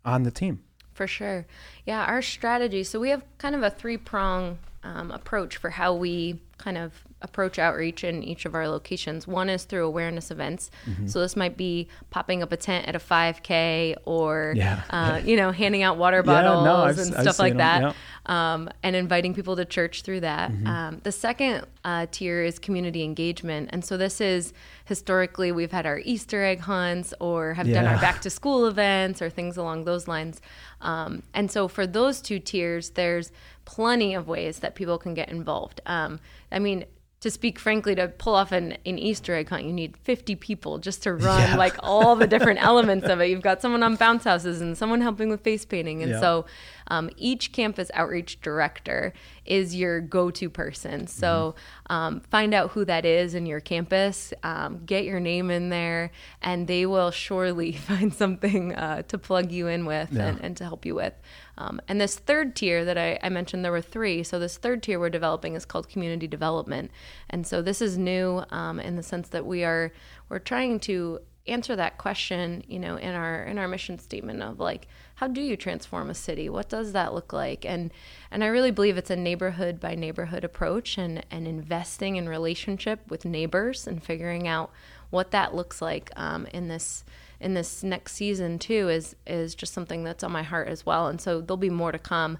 on 0.05 0.21
the 0.21 0.29
team 0.29 0.61
for 0.93 1.07
sure. 1.07 1.45
Yeah, 1.85 2.03
our 2.05 2.21
strategy. 2.21 2.83
So 2.83 2.99
we 2.99 3.09
have 3.09 3.23
kind 3.37 3.55
of 3.55 3.63
a 3.63 3.69
three 3.69 3.97
prong 3.97 4.59
um, 4.83 5.11
approach 5.11 5.57
for 5.57 5.69
how 5.69 5.93
we 5.93 6.39
kind 6.57 6.77
of 6.77 7.03
approach 7.21 7.57
outreach 7.57 8.03
in 8.03 8.21
each 8.21 8.45
of 8.45 8.53
our 8.53 8.67
locations. 8.67 9.25
One 9.25 9.49
is 9.49 9.63
through 9.63 9.85
awareness 9.85 10.29
events. 10.29 10.69
Mm-hmm. 10.85 11.07
So 11.07 11.21
this 11.21 11.35
might 11.35 11.55
be 11.55 11.87
popping 12.09 12.43
up 12.43 12.51
a 12.51 12.57
tent 12.57 12.87
at 12.87 12.95
a 12.95 12.99
5K 12.99 13.95
or, 14.05 14.53
yeah. 14.55 14.83
uh, 14.89 15.21
you 15.23 15.37
know, 15.37 15.51
handing 15.51 15.83
out 15.83 15.97
water 15.97 16.21
bottles 16.21 16.65
yeah, 16.65 16.71
no, 16.71 16.85
and 16.85 17.13
stuff 17.13 17.35
I've 17.35 17.39
like 17.39 17.57
that. 17.57 17.81
Yeah. 17.81 17.93
Um, 18.25 18.69
and 18.83 18.95
inviting 18.95 19.33
people 19.33 19.57
to 19.57 19.65
church 19.65 20.03
through 20.03 20.21
that. 20.21 20.49
Mm-hmm. 20.49 20.67
Um, 20.67 21.01
the 21.03 21.11
second 21.11 21.65
uh, 21.83 22.05
tier 22.09 22.41
is 22.41 22.57
community 22.57 23.03
engagement. 23.03 23.69
And 23.73 23.83
so 23.83 23.97
this 23.97 24.21
is 24.21 24.53
historically 24.85 25.51
we've 25.51 25.73
had 25.73 25.85
our 25.85 25.99
Easter 26.05 26.41
egg 26.41 26.61
hunts 26.61 27.13
or 27.19 27.53
have 27.55 27.67
done 27.67 27.85
our 27.85 27.99
back 27.99 28.21
to 28.21 28.29
school 28.29 28.65
events 28.65 29.21
or 29.21 29.29
things 29.29 29.57
along 29.57 29.83
those 29.83 30.07
lines. 30.07 30.39
Um, 30.79 31.23
and 31.33 31.51
so 31.51 31.67
for 31.67 31.85
those 31.85 32.21
two 32.21 32.39
tiers, 32.39 32.91
there's 32.91 33.33
plenty 33.65 34.13
of 34.13 34.27
ways 34.27 34.59
that 34.59 34.73
people 34.75 34.97
can 34.97 35.13
get 35.13 35.27
involved. 35.27 35.81
Um, 35.85 36.21
I 36.49 36.59
mean, 36.59 36.85
to 37.23 37.31
speak 37.31 37.57
frankly, 37.57 37.95
to 37.95 38.09
pull 38.09 38.35
off 38.35 38.51
an, 38.51 38.73
an 38.85 38.99
Easter 38.99 39.33
egg 39.33 39.47
hunt, 39.47 39.63
you 39.63 39.71
need 39.71 39.95
50 39.95 40.35
people 40.35 40.77
just 40.77 41.03
to 41.03 41.13
run 41.13 41.39
yeah. 41.39 41.55
like 41.55 41.73
all 41.79 42.17
the 42.17 42.27
different 42.27 42.61
elements 42.61 43.07
of 43.07 43.21
it. 43.21 43.29
You've 43.29 43.41
got 43.41 43.61
someone 43.61 43.81
on 43.81 43.95
bounce 43.95 44.25
houses 44.25 44.59
and 44.59 44.77
someone 44.77 44.99
helping 44.99 45.29
with 45.29 45.39
face 45.39 45.63
painting. 45.63 46.03
And 46.03 46.11
yeah. 46.11 46.19
so 46.19 46.45
um, 46.89 47.09
each 47.15 47.53
campus 47.53 47.89
outreach 47.93 48.41
director 48.41 49.13
is 49.45 49.73
your 49.73 50.01
go 50.01 50.31
to 50.31 50.49
person. 50.49 51.07
So 51.07 51.55
mm-hmm. 51.55 51.93
um, 51.93 52.19
find 52.29 52.53
out 52.53 52.71
who 52.71 52.83
that 52.83 53.05
is 53.05 53.35
in 53.35 53.45
your 53.45 53.61
campus, 53.61 54.33
um, 54.43 54.81
get 54.85 55.05
your 55.05 55.21
name 55.21 55.49
in 55.49 55.69
there, 55.69 56.11
and 56.41 56.67
they 56.67 56.85
will 56.85 57.11
surely 57.11 57.71
find 57.89 58.13
something 58.13 58.75
uh, 58.75 59.03
to 59.03 59.17
plug 59.17 59.49
you 59.49 59.67
in 59.67 59.85
with 59.85 60.11
yeah. 60.11 60.27
and, 60.27 60.41
and 60.41 60.57
to 60.57 60.65
help 60.65 60.85
you 60.85 60.95
with. 60.95 61.13
Um, 61.57 61.79
and 61.87 62.01
this 62.01 62.15
third 62.15 62.55
tier 62.55 62.83
that 62.85 62.97
I, 62.97 63.19
I, 63.21 63.29
mentioned, 63.29 63.63
there 63.63 63.71
were 63.71 63.81
three. 63.81 64.23
So 64.23 64.39
this 64.39 64.57
third 64.57 64.81
tier 64.81 64.99
we're 64.99 65.09
developing 65.09 65.53
is 65.55 65.65
called 65.65 65.87
community 65.87 66.27
development, 66.27 66.91
and 67.29 67.45
so 67.45 67.61
this 67.61 67.81
is 67.81 67.97
new 67.97 68.43
um, 68.49 68.79
in 68.79 68.95
the 68.95 69.03
sense 69.03 69.29
that 69.29 69.45
we 69.45 69.63
are 69.63 69.91
we're 70.29 70.39
trying 70.39 70.79
to 70.81 71.19
answer 71.45 71.75
that 71.75 71.97
question, 71.97 72.63
you 72.67 72.79
know, 72.79 72.95
in 72.95 73.13
our 73.13 73.43
in 73.43 73.57
our 73.57 73.67
mission 73.67 73.99
statement 73.99 74.41
of 74.41 74.59
like, 74.59 74.87
how 75.15 75.27
do 75.27 75.41
you 75.41 75.57
transform 75.57 76.09
a 76.09 76.15
city? 76.15 76.49
What 76.49 76.69
does 76.69 76.93
that 76.93 77.13
look 77.13 77.33
like? 77.33 77.65
And 77.65 77.91
and 78.31 78.43
I 78.43 78.47
really 78.47 78.71
believe 78.71 78.97
it's 78.97 79.09
a 79.09 79.15
neighborhood 79.15 79.79
by 79.79 79.95
neighborhood 79.95 80.43
approach 80.43 80.97
and 80.97 81.25
and 81.29 81.47
investing 81.47 82.15
in 82.15 82.29
relationship 82.29 83.01
with 83.09 83.25
neighbors 83.25 83.87
and 83.87 84.03
figuring 84.03 84.47
out 84.47 84.71
what 85.09 85.31
that 85.31 85.53
looks 85.53 85.81
like 85.81 86.09
um, 86.15 86.47
in 86.53 86.69
this 86.69 87.03
in 87.43 87.53
this 87.53 87.83
next 87.83 88.13
season 88.13 88.57
too 88.57 88.89
is 88.89 89.15
is 89.27 89.53
just 89.53 89.73
something 89.73 90.03
that's 90.03 90.23
on 90.23 90.31
my 90.31 90.43
heart 90.43 90.67
as 90.67 90.85
well. 90.85 91.07
And 91.07 91.19
so 91.19 91.41
there'll 91.41 91.57
be 91.57 91.69
more 91.69 91.91
to 91.91 91.99
come 91.99 92.37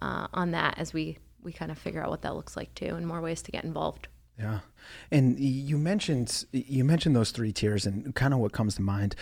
uh, 0.00 0.28
on 0.32 0.52
that 0.52 0.78
as 0.78 0.92
we 0.92 1.18
we 1.42 1.52
kind 1.52 1.70
of 1.70 1.78
figure 1.78 2.02
out 2.02 2.10
what 2.10 2.22
that 2.22 2.34
looks 2.34 2.56
like 2.56 2.74
too, 2.74 2.94
and 2.94 3.06
more 3.06 3.20
ways 3.20 3.42
to 3.42 3.50
get 3.50 3.64
involved. 3.64 4.08
Yeah, 4.38 4.60
and 5.10 5.38
you 5.38 5.76
mentioned 5.76 6.44
you 6.52 6.84
mentioned 6.84 7.14
those 7.14 7.30
three 7.30 7.52
tiers, 7.52 7.86
and 7.86 8.14
kind 8.14 8.32
of 8.32 8.40
what 8.40 8.52
comes 8.52 8.76
to 8.76 8.82
mind. 8.82 9.14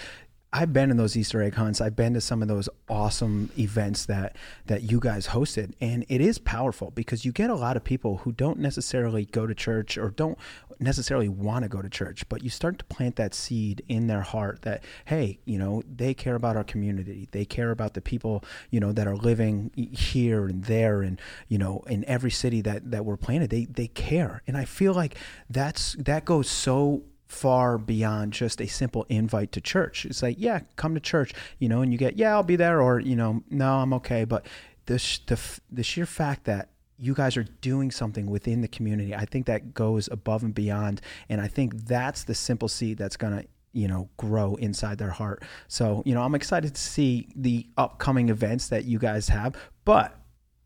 I've 0.55 0.73
been 0.73 0.91
in 0.91 0.99
those 0.99 1.17
Easter 1.17 1.43
egg 1.43 1.55
hunts. 1.55 1.81
I've 1.81 1.97
been 1.97 2.13
to 2.13 2.21
some 2.21 2.43
of 2.43 2.49
those 2.49 2.69
awesome 2.89 3.51
events 3.59 4.05
that 4.07 4.37
that 4.67 4.83
you 4.83 5.01
guys 5.01 5.29
hosted, 5.29 5.73
and 5.81 6.05
it 6.09 6.21
is 6.21 6.39
powerful 6.39 6.91
because 6.91 7.25
you 7.25 7.33
get 7.33 7.49
a 7.49 7.55
lot 7.55 7.77
of 7.77 7.85
people 7.85 8.19
who 8.19 8.33
don't 8.33 8.59
necessarily 8.59 9.25
go 9.25 9.47
to 9.47 9.55
church 9.55 9.97
or 9.97 10.11
don't 10.11 10.37
necessarily 10.79 11.29
want 11.29 11.63
to 11.63 11.69
go 11.69 11.81
to 11.81 11.89
church, 11.89 12.29
but 12.29 12.43
you 12.43 12.51
start 12.51 12.79
to 12.79 12.85
plant 12.87 13.17
that 13.17 13.35
seed 13.35 13.83
in 13.89 14.09
their 14.09 14.21
heart 14.21 14.63
that 14.63 14.85
hey, 15.07 15.39
you 15.47 15.59
know, 15.59 15.83
they 15.91 16.13
care 16.13 16.35
about 16.35 16.57
our 16.57 16.65
community. 16.65 17.29
They 17.31 17.47
care 17.47 17.71
about 17.71 17.95
the 17.95 18.03
people, 18.03 18.45
you 18.71 18.81
know, 18.81 18.93
that 18.93 19.07
are 19.07 19.17
living 19.17 19.71
here 19.75 20.47
and 20.47 20.65
there 20.65 21.03
and, 21.03 21.19
you 21.49 21.57
know, 21.57 21.83
in 21.87 22.05
every 22.05 22.31
city 22.31 22.61
that 22.63 22.91
that 22.91 23.07
we're 23.07 23.17
planted. 23.17 23.49
They 23.49 23.65
they 23.65 23.87
care. 23.87 24.43
And 24.47 24.57
I 24.59 24.67
feel 24.67 24.93
like 24.93 25.17
that's 25.49 25.95
that 25.95 26.27
goes 26.27 26.51
so 26.51 27.05
far 27.33 27.79
beyond 27.79 28.33
just 28.33 28.61
a 28.61 28.67
simple 28.67 29.07
invite 29.09 29.53
to 29.53 29.61
church. 29.61 30.05
It's 30.05 30.23
like, 30.23 30.37
yeah, 30.39 30.61
come 30.77 30.95
to 30.95 31.01
church, 31.01 31.33
you 31.59 31.69
know, 31.69 31.81
and 31.81 31.91
you 31.91 31.99
get, 31.99 32.19
yeah, 32.19 32.33
I'll 32.33 32.43
be 32.43 32.57
there, 32.57 32.81
or 32.81 33.01
you 33.01 33.17
know, 33.17 33.43
no, 33.51 33.79
I'm 33.79 33.95
okay. 33.95 34.25
But 34.25 34.47
the 34.87 34.97
the 35.27 35.41
the 35.71 35.83
sheer 35.83 36.07
fact 36.07 36.45
that 36.45 36.69
you 36.99 37.15
guys 37.15 37.37
are 37.37 37.45
doing 37.45 37.91
something 37.91 38.27
within 38.27 38.61
the 38.61 38.69
community, 38.69 39.15
I 39.15 39.25
think 39.25 39.47
that 39.47 39.73
goes 39.73 40.09
above 40.13 40.43
and 40.43 40.55
beyond, 40.55 41.01
and 41.29 41.41
I 41.41 41.49
think 41.49 41.87
that's 41.87 42.25
the 42.25 42.35
simple 42.35 42.69
seed 42.69 42.99
that's 42.99 43.17
gonna 43.17 43.45
you 43.73 43.89
know 43.89 44.11
grow 44.19 44.55
inside 44.57 44.99
their 44.99 45.11
heart. 45.11 45.43
So 45.69 46.03
you 46.05 46.15
know, 46.15 46.23
I'm 46.23 46.35
excited 46.35 46.75
to 46.75 46.81
see 46.81 47.29
the 47.35 47.67
upcoming 47.79 48.29
events 48.29 48.69
that 48.69 48.85
you 48.85 48.99
guys 48.99 49.29
have, 49.31 49.57
but 49.87 50.22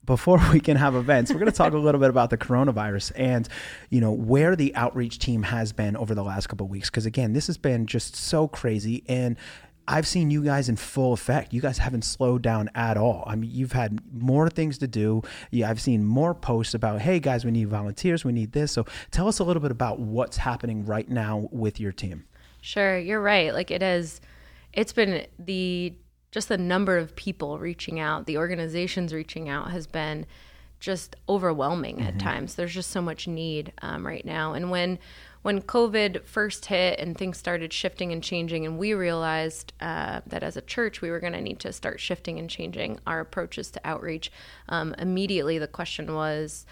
before 0.07 0.41
we 0.53 0.61
can 0.61 0.77
have 0.77 0.95
events, 0.95 1.31
we're 1.31 1.39
going 1.39 1.51
to 1.51 1.57
talk 1.57 1.73
a 1.73 1.79
little 1.79 2.01
bit 2.01 2.11
about 2.11 2.31
the 2.31 2.39
coronavirus 2.39 3.13
and, 3.17 3.49
you 3.91 4.01
know, 4.01 4.13
where 4.13 4.57
the 4.57 4.75
outreach 4.75 5.19
team 5.19 5.43
has 5.43 5.73
been 5.73 5.97
over 5.97 6.15
the 6.15 6.25
last 6.25 6.47
couple 6.47 6.67
of 6.67 6.71
weeks. 6.71 6.89
Because 6.89 7.07
again, 7.07 7.33
this 7.33 7.47
has 7.49 7.59
been 7.59 7.87
just 7.87 8.17
so 8.17 8.49
crazy, 8.49 9.05
and 9.09 9.37
I've 9.89 10.07
seen 10.07 10.31
you 10.31 10.43
guys 10.43 10.69
in 10.69 10.77
full 10.77 11.13
effect. 11.13 11.53
You 11.53 11.61
guys 11.61 11.79
haven't 11.79 12.03
slowed 12.03 12.43
down 12.43 12.71
at 12.75 12.97
all. 12.97 13.23
I 13.27 13.37
mean, 13.37 13.51
you've 13.53 13.73
had 13.73 14.01
more 14.13 14.49
things 14.49 14.79
to 14.79 14.89
do. 14.89 15.23
Yeah, 15.51 15.71
I've 15.71 15.81
seen 15.81 16.05
more 16.05 16.35
posts 16.35 16.75
about, 16.75 17.01
hey 17.01 17.21
guys, 17.21 17.45
we 17.45 17.53
need 17.53 17.69
volunteers, 17.69 18.25
we 18.25 18.33
need 18.33 18.53
this. 18.53 18.73
So 18.73 18.85
tell 19.11 19.29
us 19.29 19.39
a 19.39 19.45
little 19.45 19.63
bit 19.63 19.71
about 19.71 20.01
what's 20.01 20.39
happening 20.39 20.85
right 20.85 21.09
now 21.09 21.49
with 21.53 21.79
your 21.79 21.93
team. 21.93 22.25
Sure, 22.61 22.99
you're 22.99 23.21
right. 23.21 23.55
Like 23.55 23.71
it 23.71 23.83
is, 23.83 24.21
it's 24.73 24.93
been 24.93 25.27
the 25.39 25.95
just 26.37 26.51
the 26.51 26.59
number 26.59 26.99
of 26.99 27.17
people 27.17 27.59
reaching 27.59 27.99
out, 27.99 28.27
the 28.27 28.37
organizations 28.37 29.15
reaching 29.15 29.49
out 29.49 29.71
has 29.71 29.87
been 29.87 30.27
just 30.81 31.17
overwhelming 31.31 31.97
mm-hmm. 31.97 32.09
at 32.09 32.19
times. 32.19 32.57
There's 32.57 32.75
just 32.75 32.91
so 32.91 33.01
much 33.01 33.27
need 33.27 33.73
um, 33.81 34.07
right 34.07 34.23
now. 34.23 34.53
And 34.53 34.71
when 34.71 34.99
when 35.41 35.63
COVID 35.63 36.25
first 36.25 36.67
hit 36.67 37.01
and 37.01 37.17
things 37.17 37.39
started 37.39 37.73
shifting 37.73 38.13
and 38.13 38.23
changing, 38.23 38.67
and 38.67 38.77
we 38.77 38.93
realized 38.93 39.73
uh, 39.81 40.21
that 40.27 40.43
as 40.43 40.59
a 40.59 40.61
church 40.61 41.01
we 41.01 41.11
were 41.11 41.21
going 41.21 41.33
to 41.33 41.41
need 41.41 41.59
to 41.61 41.73
start 41.73 42.01
shifting 42.01 42.39
and 42.39 42.51
changing 42.51 42.99
our 43.07 43.21
approaches 43.21 43.71
to 43.71 43.81
outreach, 43.83 44.31
um, 44.69 44.95
immediately 44.99 45.57
the 45.57 45.67
question 45.67 46.15
was, 46.15 46.67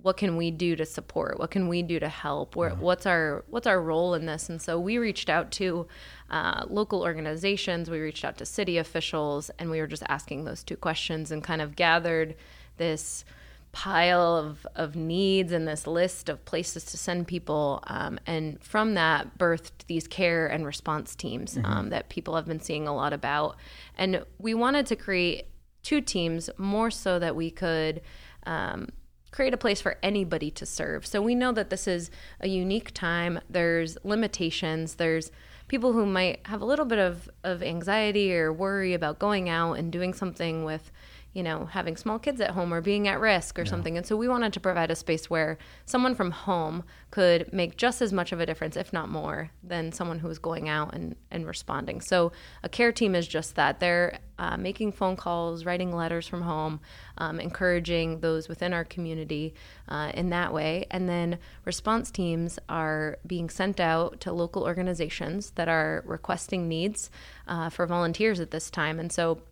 what 0.00 0.16
can 0.16 0.36
we 0.36 0.50
do 0.50 0.76
to 0.76 0.86
support? 0.86 1.38
What 1.38 1.50
can 1.50 1.68
we 1.68 1.82
do 1.82 1.98
to 1.98 2.08
help? 2.08 2.54
Where, 2.54 2.70
what's 2.70 3.04
our 3.04 3.44
what's 3.48 3.66
our 3.66 3.82
role 3.82 4.14
in 4.14 4.26
this? 4.26 4.48
And 4.48 4.62
so 4.62 4.78
we 4.78 4.98
reached 4.98 5.28
out 5.28 5.50
to 5.52 5.88
uh, 6.30 6.64
local 6.68 7.02
organizations, 7.02 7.90
we 7.90 7.98
reached 7.98 8.24
out 8.24 8.38
to 8.38 8.46
city 8.46 8.78
officials, 8.78 9.50
and 9.58 9.70
we 9.70 9.80
were 9.80 9.86
just 9.86 10.04
asking 10.08 10.44
those 10.44 10.62
two 10.62 10.76
questions 10.76 11.32
and 11.32 11.42
kind 11.42 11.60
of 11.60 11.74
gathered 11.74 12.36
this 12.76 13.24
pile 13.72 14.36
of, 14.36 14.66
of 14.74 14.96
needs 14.96 15.52
and 15.52 15.68
this 15.68 15.86
list 15.86 16.28
of 16.28 16.44
places 16.44 16.84
to 16.86 16.96
send 16.96 17.26
people. 17.26 17.82
Um, 17.86 18.18
and 18.26 18.62
from 18.62 18.94
that, 18.94 19.36
birthed 19.36 19.86
these 19.88 20.06
care 20.06 20.46
and 20.46 20.64
response 20.64 21.14
teams 21.14 21.54
mm-hmm. 21.54 21.66
um, 21.66 21.90
that 21.90 22.08
people 22.08 22.34
have 22.36 22.46
been 22.46 22.60
seeing 22.60 22.88
a 22.88 22.94
lot 22.94 23.12
about. 23.12 23.56
And 23.96 24.24
we 24.38 24.54
wanted 24.54 24.86
to 24.86 24.96
create 24.96 25.48
two 25.82 26.00
teams 26.00 26.48
more 26.56 26.90
so 26.90 27.18
that 27.18 27.36
we 27.36 27.50
could. 27.50 28.00
Um, 28.46 28.88
create 29.30 29.54
a 29.54 29.58
place 29.58 29.80
for 29.80 29.96
anybody 30.02 30.50
to 30.52 30.66
serve. 30.66 31.06
So 31.06 31.20
we 31.20 31.34
know 31.34 31.52
that 31.52 31.70
this 31.70 31.86
is 31.86 32.10
a 32.40 32.48
unique 32.48 32.92
time. 32.94 33.40
There's 33.48 33.98
limitations. 34.04 34.94
There's 34.94 35.30
people 35.68 35.92
who 35.92 36.06
might 36.06 36.40
have 36.46 36.62
a 36.62 36.64
little 36.64 36.86
bit 36.86 36.98
of, 36.98 37.28
of 37.44 37.62
anxiety 37.62 38.34
or 38.34 38.52
worry 38.52 38.94
about 38.94 39.18
going 39.18 39.48
out 39.48 39.74
and 39.74 39.92
doing 39.92 40.14
something 40.14 40.64
with 40.64 40.90
you 41.34 41.42
know, 41.42 41.66
having 41.66 41.96
small 41.96 42.18
kids 42.18 42.40
at 42.40 42.50
home 42.50 42.72
or 42.72 42.80
being 42.80 43.06
at 43.06 43.20
risk 43.20 43.58
or 43.58 43.62
yeah. 43.62 43.70
something. 43.70 43.96
And 43.96 44.06
so 44.06 44.16
we 44.16 44.28
wanted 44.28 44.52
to 44.54 44.60
provide 44.60 44.90
a 44.90 44.96
space 44.96 45.28
where 45.28 45.58
someone 45.84 46.14
from 46.14 46.30
home 46.30 46.84
could 47.10 47.52
make 47.52 47.76
just 47.76 48.00
as 48.00 48.12
much 48.12 48.32
of 48.32 48.40
a 48.40 48.46
difference, 48.46 48.76
if 48.76 48.92
not 48.92 49.08
more, 49.08 49.50
than 49.62 49.92
someone 49.92 50.18
who 50.18 50.28
was 50.28 50.38
going 50.38 50.68
out 50.68 50.94
and, 50.94 51.16
and 51.30 51.46
responding. 51.46 52.00
So 52.00 52.32
a 52.62 52.68
care 52.68 52.92
team 52.92 53.14
is 53.14 53.28
just 53.28 53.54
that. 53.56 53.78
They're 53.78 54.18
uh, 54.38 54.56
making 54.56 54.92
phone 54.92 55.16
calls, 55.16 55.64
writing 55.64 55.94
letters 55.94 56.26
from 56.26 56.42
home, 56.42 56.80
um, 57.18 57.40
encouraging 57.40 58.20
those 58.20 58.48
within 58.48 58.72
our 58.72 58.84
community 58.84 59.54
uh, 59.88 60.12
in 60.14 60.30
that 60.30 60.52
way. 60.52 60.86
And 60.90 61.08
then 61.08 61.38
response 61.64 62.10
teams 62.10 62.58
are 62.68 63.18
being 63.26 63.50
sent 63.50 63.80
out 63.80 64.20
to 64.22 64.32
local 64.32 64.62
organizations 64.64 65.50
that 65.52 65.68
are 65.68 66.02
requesting 66.06 66.68
needs 66.68 67.10
uh, 67.46 67.68
for 67.68 67.86
volunteers 67.86 68.40
at 68.40 68.50
this 68.50 68.70
time. 68.70 68.98
And 68.98 69.12
so 69.12 69.42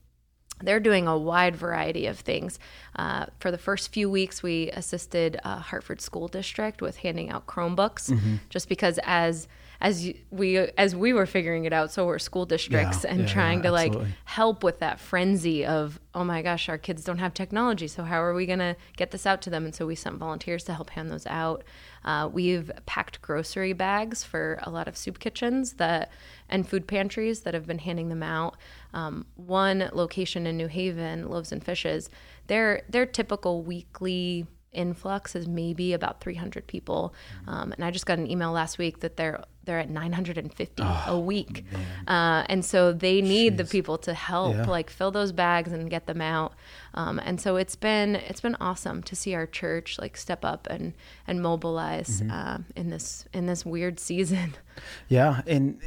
they're 0.63 0.81
doing 0.81 1.07
a 1.07 1.17
wide 1.17 1.57
variety 1.57 2.07
of 2.07 2.19
things. 2.19 2.59
Uh, 2.95 3.27
for 3.39 3.51
the 3.51 3.59
first 3.59 3.93
few 3.93 4.09
weeks, 4.09 4.43
we 4.43 4.71
assisted 4.71 5.39
uh, 5.45 5.59
Hartford 5.59 6.01
School 6.01 6.29
District 6.29 6.81
with 6.81 6.99
handing 6.99 7.31
out 7.31 7.47
Chromebooks, 7.47 8.11
mm-hmm. 8.11 8.37
just 8.49 8.69
because 8.69 8.99
as 9.05 9.49
as 9.81 10.11
we 10.31 10.57
as 10.57 10.97
we 10.97 11.13
were 11.13 11.27
figuring 11.27 11.65
it 11.65 11.73
out, 11.73 11.91
so 11.91 12.07
were 12.07 12.19
school 12.19 12.47
districts 12.47 13.05
yeah, 13.05 13.11
and 13.11 13.21
yeah, 13.21 13.27
trying 13.27 13.59
yeah, 13.59 13.65
to 13.65 13.73
like 13.73 13.95
help 14.25 14.65
with 14.65 14.79
that 14.81 15.01
frenzy 15.01 15.65
of 15.65 16.01
oh 16.15 16.25
my 16.25 16.41
gosh, 16.43 16.69
our 16.69 16.79
kids 16.79 17.05
don't 17.05 17.19
have 17.19 17.35
technology, 17.35 17.87
so 17.87 18.03
how 18.03 18.23
are 18.23 18.35
we 18.35 18.47
gonna 18.47 18.77
get 18.97 19.11
this 19.11 19.27
out 19.27 19.43
to 19.43 19.51
them? 19.51 19.65
And 19.65 19.75
so 19.75 19.87
we 19.87 19.95
sent 19.95 20.17
volunteers 20.17 20.65
to 20.65 20.75
help 20.75 20.91
hand 20.91 21.11
those 21.11 21.27
out. 21.27 21.65
Uh, 22.05 22.29
we've 22.33 22.71
packed 22.87 23.21
grocery 23.21 23.73
bags 23.73 24.23
for 24.23 24.61
a 24.63 24.71
lot 24.71 24.89
of 24.89 24.97
soup 24.97 25.19
kitchens 25.19 25.75
that 25.75 26.11
and 26.49 26.69
food 26.69 26.87
pantries 26.87 27.41
that 27.41 27.53
have 27.53 27.67
been 27.67 27.81
handing 27.81 28.09
them 28.09 28.23
out. 28.23 28.57
Um, 28.95 29.27
one 29.35 29.91
location 29.93 30.47
in 30.47 30.57
New 30.57 30.69
Haven, 30.69 31.29
Loaves 31.29 31.53
and 31.53 31.63
Fishes, 31.63 32.09
their 32.47 32.83
their 32.89 33.05
typical 33.05 33.63
weekly 33.63 34.47
influx 34.77 35.35
is 35.35 35.49
maybe 35.49 35.93
about 35.93 36.21
300 36.21 36.67
people. 36.67 37.15
Um, 37.47 37.73
and 37.73 37.85
I 37.85 37.91
just 37.91 38.07
got 38.07 38.19
an 38.19 38.31
email 38.31 38.53
last 38.53 38.79
week 38.79 39.01
that 39.01 39.17
they're 39.17 39.43
they're 39.65 39.81
at 39.81 39.91
950 39.91 40.83
oh, 40.85 41.05
a 41.09 41.19
week, 41.19 41.65
uh, 42.07 42.45
and 42.49 42.65
so 42.65 42.93
they 42.93 43.21
need 43.21 43.55
Jeez. 43.55 43.57
the 43.57 43.65
people 43.65 43.99
to 43.99 44.15
help 44.15 44.55
yeah. 44.55 44.65
like 44.65 44.91
fill 44.91 45.11
those 45.11 45.33
bags 45.33 45.73
and 45.73 45.91
get 45.91 46.07
them 46.07 46.21
out. 46.21 46.55
Um, 46.95 47.19
and 47.19 47.41
so 47.41 47.57
it's 47.57 47.75
been 47.75 48.15
it's 48.15 48.41
been 48.41 48.55
awesome 48.61 49.03
to 49.03 49.17
see 49.17 49.35
our 49.35 49.47
church 49.47 49.99
like 49.99 50.17
step 50.17 50.45
up 50.45 50.69
and 50.71 50.95
and 51.27 51.43
mobilize 51.43 52.21
mm-hmm. 52.21 52.31
uh, 52.31 52.59
in 52.77 52.91
this 52.91 53.27
in 53.33 53.47
this 53.47 53.67
weird 53.67 54.01
season. 54.01 54.55
Yeah, 55.09 55.41
and 55.47 55.81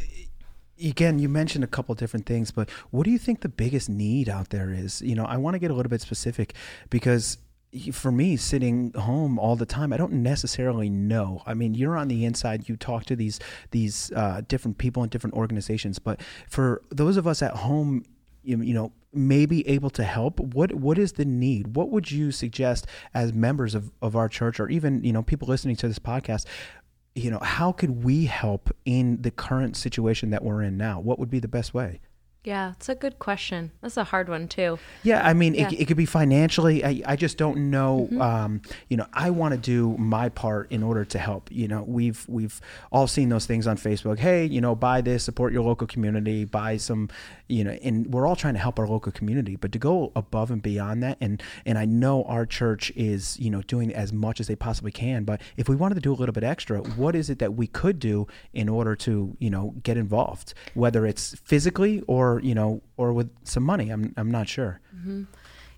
again 0.84 1.20
you 1.20 1.28
mentioned 1.28 1.64
a 1.64 1.68
couple 1.68 1.94
different 1.96 2.26
things 2.26 2.52
but 2.52 2.70
what 2.92 3.04
do 3.04 3.12
you 3.12 3.18
think 3.18 3.42
the 3.42 3.50
biggest 3.50 3.90
need 3.90 4.30
out 4.30 4.50
there 4.50 4.72
is 4.72 5.02
you 5.02 5.16
know 5.16 5.26
i 5.26 5.36
want 5.36 5.54
to 5.54 5.60
get 5.60 5.72
a 5.72 5.74
little 5.74 5.90
bit 5.90 6.02
specific 6.02 6.54
because 6.90 7.38
for 7.92 8.12
me 8.12 8.36
sitting 8.36 8.92
home 8.94 9.38
all 9.38 9.56
the 9.56 9.66
time 9.66 9.94
i 9.94 9.98
don't 9.98 10.12
necessarily 10.12 10.90
know. 10.90 11.44
I 11.46 11.54
mean 11.54 11.74
you're 11.76 11.98
on 11.98 12.08
the 12.08 12.26
inside 12.26 12.68
you 12.68 12.76
talk 12.76 13.06
to 13.06 13.16
these 13.16 13.40
these 13.72 14.12
uh, 14.16 14.42
different 14.48 14.78
people 14.78 15.04
in 15.04 15.10
different 15.10 15.36
organizations 15.36 16.00
but 16.00 16.22
for 16.48 16.82
those 16.90 17.18
of 17.18 17.28
us 17.28 17.42
at 17.42 17.56
home 17.56 18.04
you, 18.44 18.62
you 18.62 18.74
know 18.74 18.92
maybe 19.14 19.68
able 19.68 19.90
to 19.90 20.04
help 20.04 20.40
what 20.40 20.74
what 20.74 20.98
is 20.98 21.14
the 21.14 21.26
need? 21.26 21.76
What 21.76 21.90
would 21.90 22.12
you 22.12 22.32
suggest 22.32 22.88
as 23.14 23.34
members 23.34 23.74
of, 23.76 23.92
of 24.02 24.16
our 24.16 24.30
church 24.30 24.60
or 24.60 24.70
even 24.70 25.04
you 25.04 25.14
know 25.14 25.24
people 25.24 25.48
listening 25.48 25.76
to 25.78 25.88
this 25.88 26.00
podcast 26.00 26.46
you 27.16 27.32
know 27.32 27.40
how 27.40 27.72
could 27.72 28.04
we 28.04 28.26
help 28.26 28.70
in 28.86 29.22
the 29.22 29.32
current 29.32 29.76
situation 29.76 30.30
that 30.30 30.44
we're 30.44 30.62
in 30.62 30.78
now? 30.78 31.00
What 31.00 31.20
would 31.20 31.30
be 31.30 31.40
the 31.40 31.48
best 31.48 31.74
way 31.74 32.00
yeah, 32.50 32.72
it's 32.72 32.90
a 32.90 32.96
good 32.96 33.20
question. 33.20 33.72
That's 33.80 33.96
a 33.96 34.04
hard 34.04 34.28
one 34.28 34.48
too. 34.48 34.80
Yeah, 35.04 35.22
I 35.24 35.34
mean, 35.34 35.54
yeah. 35.54 35.68
It, 35.68 35.82
it 35.82 35.86
could 35.86 35.98
be 35.98 36.08
financially. 36.08 36.84
I, 36.84 37.04
I 37.06 37.16
just 37.16 37.38
don't 37.38 37.70
know. 37.70 38.08
Mm-hmm. 38.12 38.20
Um, 38.20 38.62
you 38.88 38.98
know, 38.98 39.06
I 39.14 39.30
want 39.30 39.54
to 39.54 39.60
do 39.60 39.96
my 40.00 40.30
part 40.30 40.72
in 40.72 40.82
order 40.82 41.06
to 41.06 41.20
help. 41.20 41.52
You 41.52 41.68
know, 41.68 41.84
we've 41.84 42.26
we've 42.28 42.60
all 42.92 43.06
seen 43.06 43.30
those 43.30 43.46
things 43.46 43.68
on 43.68 43.78
Facebook. 43.78 44.18
Hey, 44.18 44.46
you 44.46 44.62
know, 44.62 44.74
buy 44.74 45.02
this, 45.02 45.24
support 45.24 45.54
your 45.54 45.62
local 45.62 45.86
community, 45.86 46.44
buy 46.44 46.78
some. 46.78 47.10
You 47.50 47.64
know, 47.64 47.72
and 47.72 48.08
we're 48.14 48.28
all 48.28 48.36
trying 48.36 48.54
to 48.54 48.60
help 48.60 48.80
our 48.80 48.88
local 48.88 49.12
community, 49.12 49.56
but 49.56 49.72
to 49.72 49.80
go 49.80 50.12
above 50.16 50.52
and 50.52 50.62
beyond 50.62 51.04
that, 51.04 51.18
and 51.20 51.42
and 51.66 51.78
I 51.78 51.86
know 51.86 52.24
our 52.24 52.46
church 52.46 52.92
is 52.96 53.38
you 53.40 53.50
know 53.50 53.62
doing 53.64 53.94
as 53.94 54.14
much 54.14 54.40
as 54.40 54.48
they 54.48 54.56
possibly 54.56 54.92
can. 54.92 55.24
But 55.24 55.42
if 55.58 55.68
we 55.68 55.76
wanted 55.76 55.96
to 55.96 56.02
do 56.02 56.14
a 56.14 56.16
little 56.16 56.34
bit 56.34 56.44
extra, 56.44 56.80
what 56.80 57.16
is 57.16 57.30
it 57.30 57.40
that 57.40 57.56
we 57.56 57.68
could 57.68 58.00
do 58.00 58.28
in 58.54 58.70
order 58.70 58.96
to 58.98 59.36
you 59.40 59.50
know 59.50 59.74
get 59.84 59.98
involved, 59.98 60.54
whether 60.76 61.06
it's 61.06 61.36
physically 61.44 62.02
or 62.08 62.40
you 62.44 62.56
know, 62.56 62.82
or 62.98 63.12
with 63.14 63.30
some 63.44 63.64
money. 63.64 63.90
I'm 63.90 64.14
I'm 64.16 64.32
not 64.32 64.48
sure. 64.48 64.80
Mm-hmm. 64.96 65.24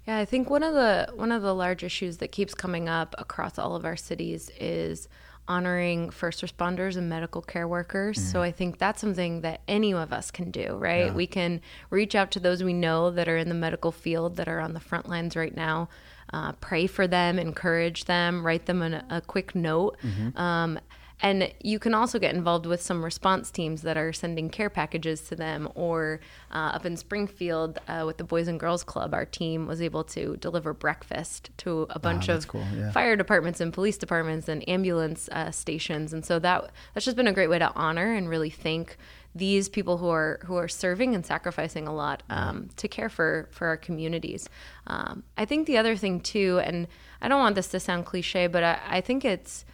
Yeah, 0.07 0.17
I 0.17 0.25
think 0.25 0.49
one 0.49 0.63
of 0.63 0.73
the 0.73 1.09
one 1.13 1.31
of 1.31 1.41
the 1.41 1.53
large 1.53 1.83
issues 1.83 2.17
that 2.17 2.31
keeps 2.31 2.53
coming 2.53 2.89
up 2.89 3.15
across 3.17 3.59
all 3.59 3.75
of 3.75 3.85
our 3.85 3.95
cities 3.95 4.49
is 4.59 5.07
honoring 5.47 6.09
first 6.09 6.41
responders 6.41 6.97
and 6.97 7.09
medical 7.09 7.41
care 7.41 7.67
workers. 7.67 8.17
Mm. 8.17 8.31
So 8.31 8.41
I 8.41 8.51
think 8.51 8.77
that's 8.77 9.01
something 9.01 9.41
that 9.41 9.61
any 9.67 9.93
of 9.93 10.13
us 10.13 10.31
can 10.31 10.51
do, 10.51 10.77
right? 10.77 11.07
Yeah. 11.07 11.13
We 11.13 11.27
can 11.27 11.61
reach 11.89 12.15
out 12.15 12.31
to 12.31 12.39
those 12.39 12.63
we 12.63 12.73
know 12.73 13.11
that 13.11 13.27
are 13.27 13.37
in 13.37 13.49
the 13.49 13.55
medical 13.55 13.91
field 13.91 14.37
that 14.37 14.47
are 14.47 14.59
on 14.59 14.73
the 14.73 14.79
front 14.79 15.09
lines 15.09 15.35
right 15.35 15.55
now. 15.55 15.89
Uh, 16.33 16.53
pray 16.53 16.87
for 16.87 17.07
them, 17.07 17.37
encourage 17.37 18.05
them, 18.05 18.45
write 18.45 18.65
them 18.65 18.81
a, 18.81 19.03
a 19.09 19.21
quick 19.21 19.53
note. 19.53 19.97
Mm-hmm. 20.01 20.37
Um, 20.37 20.79
and 21.21 21.53
you 21.61 21.77
can 21.77 21.93
also 21.93 22.17
get 22.17 22.33
involved 22.33 22.65
with 22.65 22.81
some 22.81 23.05
response 23.05 23.51
teams 23.51 23.83
that 23.83 23.95
are 23.95 24.11
sending 24.11 24.49
care 24.49 24.69
packages 24.69 25.21
to 25.29 25.35
them. 25.35 25.69
Or 25.75 26.19
uh, 26.51 26.71
up 26.73 26.85
in 26.85 26.97
Springfield 26.97 27.79
uh, 27.87 28.03
with 28.05 28.17
the 28.17 28.23
Boys 28.23 28.47
and 28.47 28.59
Girls 28.59 28.83
Club, 28.83 29.13
our 29.13 29.25
team 29.25 29.67
was 29.67 29.81
able 29.81 30.03
to 30.05 30.35
deliver 30.37 30.73
breakfast 30.73 31.51
to 31.57 31.85
a 31.91 31.99
bunch 31.99 32.27
wow, 32.27 32.35
of 32.35 32.47
cool. 32.47 32.65
yeah. 32.75 32.91
fire 32.91 33.15
departments 33.15 33.61
and 33.61 33.71
police 33.71 33.97
departments 33.97 34.47
and 34.47 34.67
ambulance 34.67 35.29
uh, 35.31 35.51
stations. 35.51 36.11
And 36.11 36.25
so 36.25 36.39
that 36.39 36.71
that's 36.93 37.05
just 37.05 37.17
been 37.17 37.27
a 37.27 37.33
great 37.33 37.49
way 37.49 37.59
to 37.59 37.71
honor 37.75 38.13
and 38.13 38.27
really 38.27 38.49
thank 38.49 38.97
these 39.33 39.69
people 39.69 39.97
who 39.97 40.09
are 40.09 40.39
who 40.45 40.55
are 40.55 40.67
serving 40.67 41.15
and 41.15 41.25
sacrificing 41.25 41.87
a 41.87 41.93
lot 41.93 42.23
um, 42.29 42.69
to 42.77 42.87
care 42.87 43.09
for 43.09 43.47
for 43.51 43.67
our 43.67 43.77
communities. 43.77 44.49
Um, 44.87 45.23
I 45.37 45.45
think 45.45 45.67
the 45.67 45.77
other 45.77 45.95
thing 45.95 46.19
too, 46.19 46.59
and 46.63 46.87
I 47.21 47.27
don't 47.27 47.39
want 47.39 47.55
this 47.55 47.67
to 47.69 47.79
sound 47.79 48.05
cliche, 48.05 48.47
but 48.47 48.63
I, 48.63 48.79
I 48.87 49.01
think 49.01 49.23
it's 49.23 49.65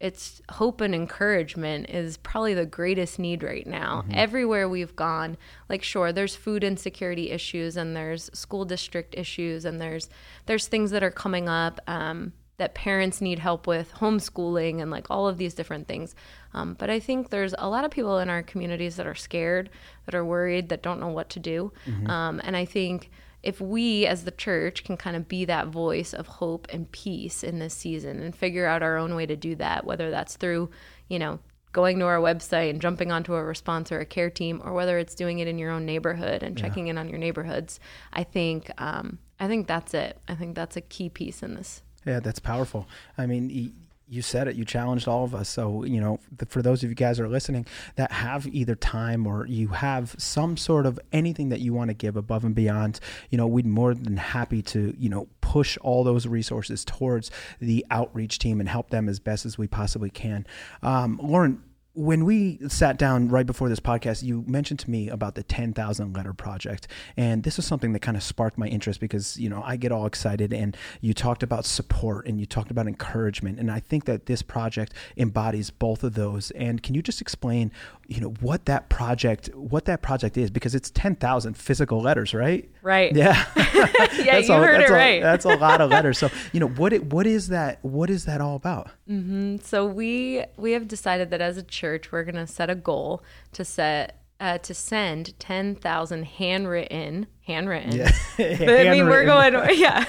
it's 0.00 0.42
hope 0.50 0.80
and 0.80 0.94
encouragement 0.94 1.88
is 1.88 2.16
probably 2.18 2.54
the 2.54 2.66
greatest 2.66 3.18
need 3.18 3.42
right 3.42 3.66
now. 3.66 4.02
Mm-hmm. 4.02 4.12
Everywhere 4.14 4.68
we've 4.68 4.94
gone, 4.94 5.36
like 5.68 5.82
sure, 5.82 6.12
there's 6.12 6.36
food 6.36 6.64
insecurity 6.64 7.30
issues 7.30 7.76
and 7.76 7.96
there's 7.96 8.30
school 8.34 8.64
district 8.64 9.14
issues 9.16 9.64
and 9.64 9.80
there's 9.80 10.08
there's 10.46 10.66
things 10.66 10.90
that 10.90 11.02
are 11.02 11.10
coming 11.10 11.48
up 11.48 11.80
um, 11.86 12.32
that 12.56 12.74
parents 12.74 13.20
need 13.20 13.38
help 13.38 13.66
with, 13.66 13.92
homeschooling 13.94 14.80
and 14.80 14.90
like 14.90 15.10
all 15.10 15.26
of 15.26 15.38
these 15.38 15.54
different 15.54 15.88
things. 15.88 16.14
Um, 16.52 16.74
but 16.74 16.90
I 16.90 17.00
think 17.00 17.30
there's 17.30 17.54
a 17.58 17.68
lot 17.68 17.84
of 17.84 17.90
people 17.90 18.18
in 18.18 18.28
our 18.28 18.42
communities 18.42 18.96
that 18.96 19.06
are 19.06 19.14
scared, 19.14 19.70
that 20.06 20.14
are 20.14 20.24
worried, 20.24 20.68
that 20.68 20.82
don't 20.82 21.00
know 21.00 21.08
what 21.08 21.30
to 21.30 21.40
do. 21.40 21.72
Mm-hmm. 21.86 22.10
Um, 22.10 22.40
and 22.44 22.56
I 22.56 22.64
think 22.64 23.10
if 23.44 23.60
we 23.60 24.06
as 24.06 24.24
the 24.24 24.30
church 24.30 24.84
can 24.84 24.96
kind 24.96 25.16
of 25.16 25.28
be 25.28 25.44
that 25.44 25.68
voice 25.68 26.14
of 26.14 26.26
hope 26.26 26.66
and 26.70 26.90
peace 26.90 27.44
in 27.44 27.58
this 27.58 27.74
season 27.74 28.20
and 28.20 28.34
figure 28.34 28.66
out 28.66 28.82
our 28.82 28.96
own 28.96 29.14
way 29.14 29.26
to 29.26 29.36
do 29.36 29.54
that, 29.56 29.84
whether 29.84 30.10
that's 30.10 30.36
through, 30.36 30.70
you 31.08 31.18
know, 31.18 31.38
going 31.72 31.98
to 31.98 32.06
our 32.06 32.18
website 32.18 32.70
and 32.70 32.80
jumping 32.80 33.12
onto 33.12 33.34
a 33.34 33.44
response 33.44 33.92
or 33.92 34.00
a 34.00 34.06
care 34.06 34.30
team, 34.30 34.62
or 34.64 34.72
whether 34.72 34.98
it's 34.98 35.14
doing 35.14 35.40
it 35.40 35.48
in 35.48 35.58
your 35.58 35.70
own 35.70 35.84
neighborhood 35.84 36.42
and 36.42 36.56
checking 36.56 36.86
yeah. 36.86 36.92
in 36.92 36.98
on 36.98 37.08
your 37.08 37.18
neighborhoods, 37.18 37.78
I 38.12 38.24
think 38.24 38.70
um, 38.78 39.18
I 39.38 39.46
think 39.46 39.66
that's 39.66 39.92
it. 39.92 40.18
I 40.26 40.34
think 40.34 40.54
that's 40.54 40.76
a 40.76 40.80
key 40.80 41.10
piece 41.10 41.42
in 41.42 41.54
this. 41.54 41.82
Yeah, 42.06 42.20
that's 42.20 42.38
powerful. 42.38 42.86
I 43.18 43.26
mean, 43.26 43.74
you 44.08 44.22
said 44.22 44.48
it 44.48 44.56
you 44.56 44.64
challenged 44.64 45.08
all 45.08 45.24
of 45.24 45.34
us 45.34 45.48
so 45.48 45.82
you 45.84 46.00
know 46.00 46.20
for 46.48 46.60
those 46.60 46.82
of 46.82 46.90
you 46.90 46.94
guys 46.94 47.16
that 47.16 47.24
are 47.24 47.28
listening 47.28 47.66
that 47.96 48.12
have 48.24 48.46
either 48.46 48.74
time 48.74 49.26
or 49.26 49.46
you 49.46 49.68
have 49.68 50.14
some 50.18 50.56
sort 50.56 50.86
of 50.86 50.98
anything 51.12 51.50
that 51.50 51.60
you 51.60 51.72
want 51.72 51.88
to 51.88 51.94
give 51.94 52.16
above 52.16 52.44
and 52.44 52.54
beyond 52.54 53.00
you 53.30 53.38
know 53.38 53.46
we'd 53.46 53.66
more 53.66 53.94
than 53.94 54.16
happy 54.16 54.62
to 54.62 54.94
you 54.98 55.08
know 55.08 55.28
push 55.40 55.76
all 55.82 56.02
those 56.02 56.26
resources 56.26 56.84
towards 56.84 57.30
the 57.60 57.84
outreach 57.90 58.38
team 58.38 58.60
and 58.60 58.68
help 58.68 58.90
them 58.90 59.08
as 59.08 59.20
best 59.20 59.46
as 59.46 59.56
we 59.56 59.68
possibly 59.68 60.10
can. 60.10 60.46
Um, 60.82 61.20
lauren 61.22 61.62
when 61.94 62.24
we 62.24 62.58
sat 62.66 62.98
down 62.98 63.28
right 63.28 63.46
before 63.46 63.68
this 63.68 63.78
podcast, 63.78 64.24
you 64.24 64.44
mentioned 64.48 64.80
to 64.80 64.90
me 64.90 65.08
about 65.08 65.36
the 65.36 65.44
10,000 65.44 66.12
letter 66.12 66.32
project. 66.32 66.88
And 67.16 67.44
this 67.44 67.56
is 67.56 67.66
something 67.66 67.92
that 67.92 68.00
kind 68.00 68.16
of 68.16 68.22
sparked 68.22 68.58
my 68.58 68.66
interest 68.66 68.98
because, 68.98 69.38
you 69.38 69.48
know, 69.48 69.62
I 69.64 69.76
get 69.76 69.92
all 69.92 70.04
excited 70.04 70.52
and 70.52 70.76
you 71.00 71.14
talked 71.14 71.44
about 71.44 71.64
support 71.64 72.26
and 72.26 72.40
you 72.40 72.46
talked 72.46 72.72
about 72.72 72.88
encouragement. 72.88 73.60
And 73.60 73.70
I 73.70 73.78
think 73.78 74.06
that 74.06 74.26
this 74.26 74.42
project 74.42 74.92
embodies 75.16 75.70
both 75.70 76.02
of 76.02 76.14
those. 76.14 76.50
And 76.52 76.82
can 76.82 76.96
you 76.96 77.02
just 77.02 77.20
explain, 77.20 77.70
you 78.08 78.20
know, 78.20 78.34
what 78.40 78.64
that 78.66 78.88
project, 78.88 79.54
what 79.54 79.84
that 79.84 80.02
project 80.02 80.36
is? 80.36 80.50
Because 80.50 80.74
it's 80.74 80.90
10,000 80.90 81.56
physical 81.56 82.00
letters, 82.00 82.34
right? 82.34 82.68
Right. 82.82 83.14
Yeah. 83.14 83.44
yeah, 83.56 84.38
you 84.38 84.52
a, 84.52 84.56
heard 84.56 84.80
it 84.80 84.90
a, 84.90 84.92
right. 84.92 85.22
That's 85.22 85.44
a 85.44 85.56
lot 85.56 85.80
of 85.80 85.90
letters. 85.90 86.18
So, 86.18 86.28
you 86.52 86.58
know, 86.58 86.68
what, 86.68 86.92
it, 86.92 87.12
what 87.12 87.26
is 87.26 87.48
that, 87.48 87.78
what 87.82 88.10
is 88.10 88.24
that 88.24 88.40
all 88.40 88.56
about? 88.56 88.90
Mm-hmm. 89.08 89.58
So 89.62 89.86
we, 89.86 90.44
we 90.56 90.72
have 90.72 90.88
decided 90.88 91.30
that 91.30 91.40
as 91.40 91.56
a 91.56 91.62
church, 91.62 91.83
church, 91.84 92.10
we're 92.10 92.24
going 92.24 92.34
to 92.34 92.46
set 92.46 92.70
a 92.70 92.74
goal 92.74 93.22
to 93.52 93.62
set 93.62 94.18
uh, 94.40 94.58
to 94.58 94.74
send 94.74 95.38
10,000 95.38 96.24
handwritten, 96.24 97.26
handwritten. 97.42 97.98
Yeah. 97.98 98.10
handwritten. 98.36 98.86
I 98.88 98.90
mean, 98.90 99.06
we're 99.06 99.26
going, 99.26 99.54
yeah, 99.78 100.04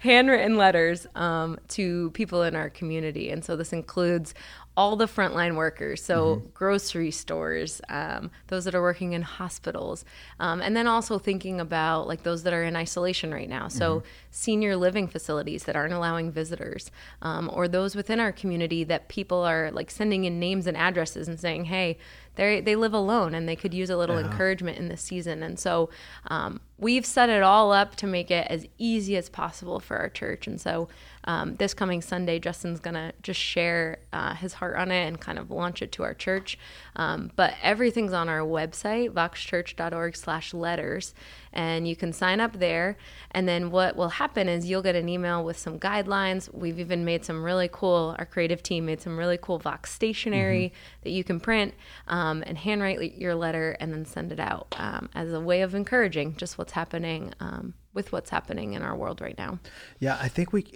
handwritten 0.00 0.56
letters 0.56 1.06
um, 1.14 1.58
to 1.68 2.10
people 2.10 2.42
in 2.42 2.54
our 2.54 2.68
community. 2.68 3.30
And 3.30 3.42
so 3.42 3.56
this 3.56 3.72
includes 3.72 4.34
all 4.78 4.94
the 4.94 5.08
frontline 5.08 5.56
workers, 5.56 6.00
so 6.00 6.36
mm-hmm. 6.36 6.46
grocery 6.54 7.10
stores, 7.10 7.80
um, 7.88 8.30
those 8.46 8.64
that 8.64 8.76
are 8.76 8.80
working 8.80 9.12
in 9.12 9.22
hospitals, 9.22 10.04
um, 10.38 10.62
and 10.62 10.76
then 10.76 10.86
also 10.86 11.18
thinking 11.18 11.58
about 11.58 12.06
like 12.06 12.22
those 12.22 12.44
that 12.44 12.52
are 12.52 12.62
in 12.62 12.76
isolation 12.76 13.34
right 13.34 13.48
now. 13.48 13.66
So 13.66 13.96
mm-hmm. 13.96 14.06
senior 14.30 14.76
living 14.76 15.08
facilities 15.08 15.64
that 15.64 15.74
aren't 15.74 15.94
allowing 15.94 16.30
visitors, 16.30 16.92
um, 17.22 17.50
or 17.52 17.66
those 17.66 17.96
within 17.96 18.20
our 18.20 18.30
community 18.30 18.84
that 18.84 19.08
people 19.08 19.42
are 19.42 19.72
like 19.72 19.90
sending 19.90 20.22
in 20.26 20.38
names 20.38 20.68
and 20.68 20.76
addresses 20.76 21.26
and 21.26 21.40
saying, 21.40 21.64
"Hey, 21.64 21.98
they 22.36 22.60
they 22.60 22.76
live 22.76 22.94
alone 22.94 23.34
and 23.34 23.48
they 23.48 23.56
could 23.56 23.74
use 23.74 23.90
a 23.90 23.96
little 23.96 24.20
yeah. 24.20 24.30
encouragement 24.30 24.78
in 24.78 24.86
this 24.86 25.02
season." 25.02 25.42
And 25.42 25.58
so 25.58 25.90
um, 26.28 26.60
we've 26.78 27.04
set 27.04 27.28
it 27.30 27.42
all 27.42 27.72
up 27.72 27.96
to 27.96 28.06
make 28.06 28.30
it 28.30 28.46
as 28.48 28.64
easy 28.78 29.16
as 29.16 29.28
possible 29.28 29.80
for 29.80 29.96
our 29.96 30.08
church. 30.08 30.46
And 30.46 30.60
so 30.60 30.88
um, 31.28 31.56
this 31.56 31.74
coming 31.74 32.00
Sunday, 32.00 32.38
Justin's 32.38 32.80
going 32.80 32.94
to 32.94 33.12
just 33.22 33.38
share 33.38 33.98
uh, 34.14 34.34
his 34.34 34.54
heart 34.54 34.76
on 34.76 34.90
it 34.90 35.06
and 35.06 35.20
kind 35.20 35.38
of 35.38 35.50
launch 35.50 35.82
it 35.82 35.92
to 35.92 36.02
our 36.02 36.14
church. 36.14 36.58
Um, 36.96 37.30
but 37.36 37.52
everything's 37.62 38.14
on 38.14 38.30
our 38.30 38.40
website, 38.40 39.10
voxchurch.org 39.10 40.16
slash 40.16 40.54
letters 40.54 41.14
and 41.52 41.88
you 41.88 41.96
can 41.96 42.12
sign 42.12 42.40
up 42.40 42.58
there. 42.58 42.96
And 43.30 43.48
then 43.48 43.70
what 43.70 43.96
will 43.96 44.08
happen 44.08 44.48
is 44.48 44.66
you'll 44.66 44.82
get 44.82 44.96
an 44.96 45.08
email 45.08 45.44
with 45.44 45.58
some 45.58 45.78
guidelines. 45.78 46.52
We've 46.52 46.78
even 46.78 47.04
made 47.04 47.24
some 47.24 47.44
really 47.44 47.68
cool, 47.70 48.14
our 48.18 48.26
creative 48.26 48.62
team 48.62 48.86
made 48.86 49.00
some 49.00 49.18
really 49.18 49.38
cool 49.38 49.58
Vox 49.58 49.92
stationery 49.92 50.72
mm-hmm. 50.72 51.00
that 51.02 51.10
you 51.10 51.24
can 51.24 51.40
print 51.40 51.74
um, 52.06 52.42
and 52.46 52.56
handwrite 52.56 53.16
your 53.16 53.34
letter 53.34 53.76
and 53.80 53.92
then 53.92 54.04
send 54.04 54.32
it 54.32 54.40
out 54.40 54.74
um, 54.78 55.08
as 55.14 55.32
a 55.32 55.40
way 55.40 55.62
of 55.62 55.74
encouraging 55.74 56.36
just 56.36 56.58
what's 56.58 56.72
happening 56.72 57.32
um, 57.40 57.74
with 57.92 58.12
what's 58.12 58.30
happening 58.30 58.74
in 58.74 58.82
our 58.82 58.96
world 58.96 59.20
right 59.20 59.36
now. 59.38 59.58
Yeah, 59.98 60.18
I 60.20 60.28
think 60.28 60.52
we, 60.52 60.66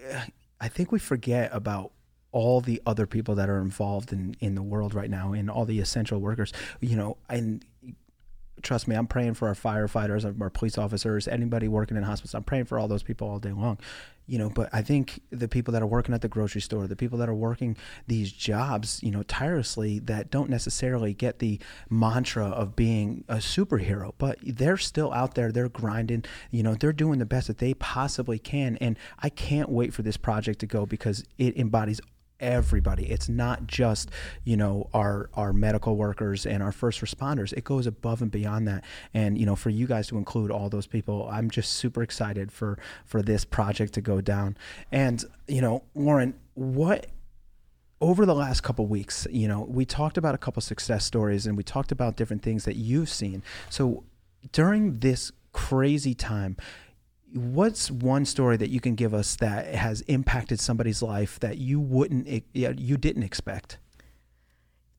I 0.63 0.69
think 0.69 0.93
we 0.93 1.01
forget 1.01 1.51
about 1.53 1.91
all 2.31 2.63
the 2.63 2.81
other 2.87 3.07
people 3.07 3.35
that 3.35 3.51
are 3.51 3.61
involved 3.61 4.13
in, 4.13 4.37
in 4.41 4.55
the 4.55 4.63
world 4.63 4.95
right 4.95 5.11
now 5.11 5.33
and 5.33 5.51
all 5.51 5.67
the 5.67 5.81
essential 5.81 6.19
workers 6.19 6.51
you 6.81 6.97
know 6.97 7.19
and 7.29 7.63
trust 8.61 8.87
me, 8.87 8.95
I'm 8.95 9.07
praying 9.07 9.35
for 9.35 9.49
our 9.49 9.55
firefighters, 9.55 10.41
our 10.41 10.51
police 10.51 10.77
officers, 10.77 11.27
anybody 11.27 11.69
working 11.69 11.97
in 11.97 12.03
hospitals. 12.03 12.35
I'm 12.35 12.45
praying 12.45 12.67
for 12.67 12.79
all 12.79 12.89
those 12.89 13.03
people 13.03 13.29
all 13.29 13.39
day 13.39 13.53
long. 13.53 13.79
You 14.27 14.39
know, 14.39 14.51
but 14.51 14.69
I 14.73 14.83
think 14.83 15.21
the 15.31 15.49
people 15.49 15.73
that 15.73 15.83
are 15.83 15.87
working 15.87 16.15
at 16.15 16.21
the 16.21 16.29
grocery 16.29 16.61
store, 16.61 16.87
the 16.87 16.95
people 16.95 17.19
that 17.19 17.29
are 17.29 17.35
working 17.35 17.77
these 18.07 18.31
jobs, 18.31 19.03
you 19.03 19.11
know, 19.11 19.25
tirelessly 19.25 19.99
that 20.01 20.31
don't 20.31 20.49
necessarily 20.49 21.13
get 21.13 21.41
the 21.41 21.59
mantra 21.91 22.47
of 22.47 22.77
being 22.77 23.25
a 23.29 23.37
superhero, 23.37 24.13
but 24.19 24.39
they're 24.43 24.77
still 24.77 25.13
out 25.13 25.35
there, 25.35 25.51
they're 25.51 25.69
grinding, 25.69 26.25
you 26.53 26.63
know, 26.63 26.75
they're 26.75 26.93
doing 26.93 27.19
the 27.19 27.27
best 27.27 27.49
that 27.49 27.59
they 27.59 27.75
possibly 27.75 28.39
can. 28.39 28.77
And 28.77 28.97
I 29.19 29.29
can't 29.29 29.69
wait 29.69 29.93
for 29.93 30.03
this 30.03 30.17
project 30.17 30.61
to 30.61 30.67
go 30.67 30.87
because 30.87 31.25
it 31.37 31.57
embodies 31.57 32.01
everybody. 32.43 33.11
It's 33.11 33.29
not 33.29 33.67
just, 33.67 34.11
you 34.45 34.57
know, 34.57 34.91
our 34.93 35.31
our 35.33 35.55
medical 35.55 35.97
workers 35.97 36.45
and 36.45 36.63
our 36.63 36.73
first 36.73 37.01
responders. 37.01 37.55
It 37.55 37.65
goes 37.65 37.87
above 37.87 38.21
and 38.21 38.31
beyond 38.31 38.69
that. 38.69 38.85
And, 39.15 39.39
you 39.39 39.47
know, 39.47 39.57
for 39.57 39.71
you 39.71 39.87
guys 39.87 40.09
to 40.09 40.19
include 40.19 40.51
all 40.51 40.69
those 40.69 40.87
people, 40.87 41.29
I'm 41.33 41.49
just 41.49 41.73
super 41.73 42.03
excited 42.03 42.53
for 42.53 42.79
for 43.07 43.23
this 43.23 43.47
project 43.47 43.95
to 43.95 44.03
go 44.03 44.21
down. 44.21 44.57
And, 44.91 45.25
you 45.49 45.63
know, 45.63 45.85
Lauren, 45.95 46.35
what 46.55 47.07
over 48.01 48.27
the 48.27 48.35
last 48.35 48.63
couple 48.63 48.85
weeks, 48.87 49.29
you 49.31 49.47
know, 49.47 49.63
we 49.63 49.85
talked 49.85 50.19
about 50.19 50.35
a 50.35 50.39
couple 50.39 50.61
success 50.61 51.05
stories 51.05 51.47
and 51.47 51.57
we 51.57 51.63
talked 51.63 51.93
about 51.93 52.17
different 52.17 52.43
things 52.43 52.65
that 52.65 52.75
you've 52.75 53.09
seen. 53.09 53.45
So 53.71 54.03
during 54.51 54.99
this 54.99 55.31
crazy 55.53 56.13
time, 56.13 56.57
what's 57.35 57.91
one 57.91 58.25
story 58.25 58.57
that 58.57 58.71
you 58.71 58.81
can 58.81 58.95
give 58.95 59.15
us 59.15 59.37
that 59.37 59.75
has 59.75 60.03
impacted 60.03 60.61
somebody's 60.61 61.03
life 61.03 61.41
that 61.41 61.59
you 61.59 61.81
wouldn't 61.81 62.45
you 62.53 62.97
didn't 62.97 63.23
expect 63.23 63.79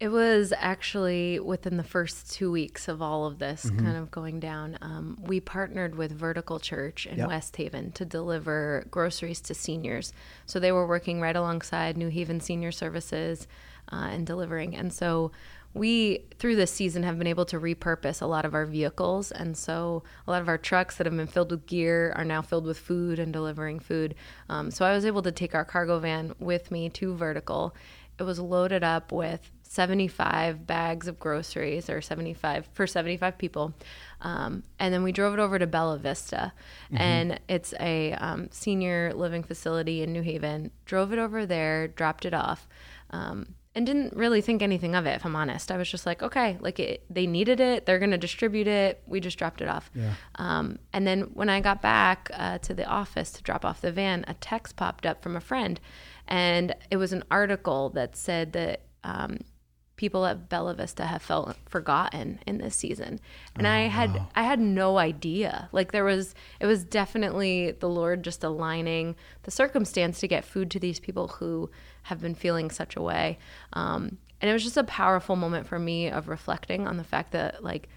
it 0.03 0.09
was 0.09 0.51
actually 0.57 1.39
within 1.39 1.77
the 1.77 1.83
first 1.83 2.33
two 2.33 2.51
weeks 2.51 2.89
of 2.89 3.01
all 3.01 3.25
of 3.25 3.39
this 3.39 3.63
mm-hmm. 3.65 3.85
kind 3.85 3.95
of 3.95 4.11
going 4.11 4.37
down. 4.41 4.77
Um, 4.81 5.17
we 5.21 5.39
partnered 5.39 5.95
with 5.95 6.11
Vertical 6.11 6.59
Church 6.59 7.05
in 7.05 7.19
yep. 7.19 7.29
West 7.29 7.55
Haven 7.55 7.93
to 7.93 8.03
deliver 8.03 8.85
groceries 8.91 9.39
to 9.39 9.53
seniors. 9.53 10.11
So 10.45 10.59
they 10.59 10.73
were 10.73 10.85
working 10.85 11.21
right 11.21 11.35
alongside 11.35 11.95
New 11.95 12.09
Haven 12.09 12.41
Senior 12.41 12.73
Services 12.73 13.47
uh, 13.93 14.09
and 14.11 14.27
delivering. 14.27 14.75
And 14.75 14.91
so 14.91 15.31
we 15.73 16.25
through 16.37 16.55
this 16.55 16.71
season 16.71 17.03
have 17.03 17.17
been 17.17 17.27
able 17.27 17.45
to 17.45 17.59
repurpose 17.59 18.21
a 18.21 18.25
lot 18.25 18.45
of 18.45 18.53
our 18.53 18.65
vehicles. 18.65 19.31
And 19.31 19.57
so 19.57 20.03
a 20.27 20.31
lot 20.31 20.41
of 20.41 20.47
our 20.47 20.57
trucks 20.57 20.97
that 20.97 21.07
have 21.07 21.15
been 21.15 21.27
filled 21.27 21.51
with 21.51 21.65
gear 21.65 22.13
are 22.15 22.25
now 22.25 22.41
filled 22.41 22.65
with 22.65 22.77
food 22.77 23.17
and 23.17 23.33
delivering 23.33 23.79
food. 23.79 24.15
Um, 24.49 24.69
so 24.69 24.85
i 24.85 24.93
was 24.93 25.05
able 25.05 25.23
to 25.23 25.31
take 25.31 25.55
our 25.55 25.65
cargo 25.65 25.99
van 25.99 26.33
with 26.39 26.69
me 26.69 26.89
to 26.89 27.15
vertical. 27.15 27.75
It 28.19 28.23
was 28.23 28.39
loaded 28.39 28.83
up 28.83 29.11
with 29.11 29.51
75 29.63 30.67
bags 30.67 31.07
of 31.07 31.17
groceries 31.17 31.89
or 31.89 31.99
75 31.99 32.69
for 32.73 32.85
75 32.85 33.39
people. 33.39 33.73
Um, 34.21 34.61
and 34.77 34.93
then 34.93 35.01
we 35.01 35.11
drove 35.11 35.33
it 35.33 35.39
over 35.39 35.57
to 35.57 35.65
bella 35.65 35.97
vista. 35.97 36.53
Mm-hmm. 36.85 36.97
and 36.97 37.39
it's 37.47 37.73
a 37.79 38.13
um, 38.13 38.49
senior 38.51 39.11
living 39.15 39.41
facility 39.41 40.03
in 40.03 40.13
new 40.13 40.21
haven. 40.21 40.69
Drove 40.85 41.11
it 41.11 41.17
over 41.17 41.47
there 41.47 41.87
dropped 41.87 42.25
it 42.25 42.35
off. 42.35 42.67
Um, 43.09 43.55
and 43.75 43.85
didn't 43.85 44.15
really 44.15 44.41
think 44.41 44.61
anything 44.61 44.95
of 44.95 45.05
it 45.05 45.11
if 45.11 45.25
i'm 45.25 45.35
honest 45.35 45.71
i 45.71 45.77
was 45.77 45.89
just 45.89 46.05
like 46.05 46.21
okay 46.21 46.57
like 46.59 46.79
it, 46.79 47.03
they 47.09 47.25
needed 47.25 47.59
it 47.59 47.85
they're 47.85 47.99
going 47.99 48.11
to 48.11 48.17
distribute 48.17 48.67
it 48.67 49.01
we 49.05 49.19
just 49.19 49.37
dropped 49.37 49.61
it 49.61 49.67
off 49.67 49.89
yeah. 49.95 50.13
um, 50.35 50.77
and 50.93 51.07
then 51.07 51.21
when 51.33 51.49
i 51.49 51.59
got 51.59 51.81
back 51.81 52.29
uh, 52.33 52.57
to 52.59 52.73
the 52.73 52.85
office 52.85 53.31
to 53.31 53.43
drop 53.43 53.65
off 53.65 53.81
the 53.81 53.91
van 53.91 54.23
a 54.27 54.33
text 54.35 54.75
popped 54.75 55.05
up 55.05 55.21
from 55.23 55.35
a 55.35 55.41
friend 55.41 55.79
and 56.27 56.75
it 56.91 56.97
was 56.97 57.13
an 57.13 57.23
article 57.29 57.89
that 57.89 58.15
said 58.15 58.53
that 58.53 58.81
um, 59.03 59.39
people 59.95 60.25
at 60.25 60.49
Bella 60.49 60.73
Vista 60.73 61.05
have 61.05 61.21
felt 61.21 61.55
forgotten 61.65 62.39
in 62.47 62.57
this 62.57 62.75
season. 62.75 63.19
And 63.55 63.67
oh, 63.67 63.69
I 63.69 63.81
had 63.81 64.13
wow. 64.13 64.27
I 64.35 64.43
had 64.43 64.59
no 64.59 64.97
idea. 64.97 65.69
Like 65.71 65.91
there 65.91 66.03
was 66.03 66.33
it 66.59 66.65
was 66.65 66.83
definitely 66.83 67.71
the 67.71 67.89
Lord 67.89 68.23
just 68.23 68.43
aligning 68.43 69.15
the 69.43 69.51
circumstance 69.51 70.19
to 70.19 70.27
get 70.27 70.45
food 70.45 70.71
to 70.71 70.79
these 70.79 70.99
people 70.99 71.27
who 71.27 71.69
have 72.03 72.21
been 72.21 72.35
feeling 72.35 72.69
such 72.69 72.95
a 72.95 73.01
way. 73.01 73.37
Um, 73.73 74.17
and 74.41 74.49
it 74.49 74.53
was 74.53 74.63
just 74.63 74.77
a 74.77 74.83
powerful 74.83 75.35
moment 75.35 75.67
for 75.67 75.79
me 75.79 76.09
of 76.09 76.27
reflecting 76.27 76.87
on 76.87 76.97
the 76.97 77.03
fact 77.03 77.31
that 77.31 77.63
like 77.63 77.89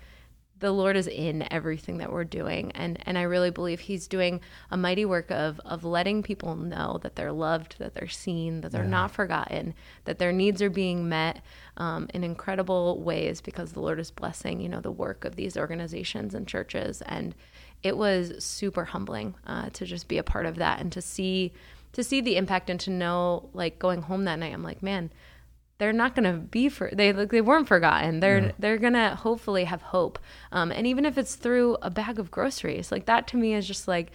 the 0.59 0.73
Lord 0.73 0.97
is 0.97 1.07
in 1.07 1.47
everything 1.53 1.99
that 1.99 2.11
we're 2.11 2.25
doing. 2.25 2.73
And, 2.73 2.99
and 3.05 3.19
I 3.19 3.23
really 3.23 3.51
believe 3.51 3.81
He's 3.81 4.09
doing 4.09 4.41
a 4.71 4.77
mighty 4.77 5.05
work 5.05 5.31
of, 5.31 5.61
of 5.65 5.85
letting 5.85 6.23
people 6.23 6.57
know 6.57 6.99
that 7.03 7.15
they're 7.15 7.33
loved, 7.33 7.79
that 7.79 7.95
they're 7.95 8.09
seen, 8.09 8.63
that 8.63 8.73
they're 8.73 8.85
yeah. 8.85 8.91
not 8.91 9.11
forgotten, 9.11 9.75
that 10.05 10.19
their 10.19 10.33
needs 10.33 10.63
are 10.63 10.71
being 10.71 11.09
met 11.09 11.43
um, 11.77 12.09
in 12.15 12.25
incredible 12.25 13.03
ways 13.03 13.41
because 13.41 13.73
the 13.73 13.81
Lord 13.81 14.01
is 14.01 14.11
blessing, 14.11 14.61
you 14.61 14.69
know, 14.69 14.81
the 14.81 14.91
work 14.91 15.25
of 15.25 15.37
these 15.37 15.59
organizations 15.59 16.35
and 16.35 16.49
churches. 16.49 17.03
And 17.03 17.35
it 17.83 17.97
was 17.99 18.43
super 18.43 18.87
humbling 18.87 19.35
uh, 19.47 19.69
to 19.71 19.85
just 19.85 20.09
be 20.09 20.17
a 20.17 20.23
part 20.23 20.47
of 20.47 20.57
that 20.57 20.81
and 20.81 20.91
to 20.93 21.03
see 21.03 21.53
to 21.97 22.05
see 22.05 22.21
the 22.21 22.37
impact 22.37 22.71
and 22.71 22.79
to 22.79 22.91
know 22.91 23.49
like 23.53 23.79
going 23.79 24.03
home 24.03 24.25
that 24.25 24.39
night 24.39 24.53
i'm 24.53 24.63
like 24.63 24.83
man 24.83 25.11
they're 25.79 25.93
not 25.93 26.15
going 26.15 26.31
to 26.31 26.39
be 26.39 26.69
for 26.69 26.91
they 26.93 27.13
like 27.13 27.31
they 27.31 27.41
weren't 27.41 27.69
forgotten. 27.69 28.21
They're 28.21 28.47
yeah. 28.47 28.53
they're 28.59 28.79
going 28.79 28.95
to 28.95 29.15
hopefully 29.15 29.65
have 29.65 29.83
hope. 29.83 30.19
Um, 30.53 30.73
and 30.73 30.87
even 30.87 31.05
if 31.05 31.19
it's 31.19 31.35
through 31.35 31.77
a 31.83 31.91
bag 31.91 32.19
of 32.19 32.31
groceries, 32.31 32.91
like 32.91 33.07
that 33.07 33.27
to 33.29 33.37
me 33.37 33.55
is 33.55 33.67
just 33.67 33.87
like 33.87 34.13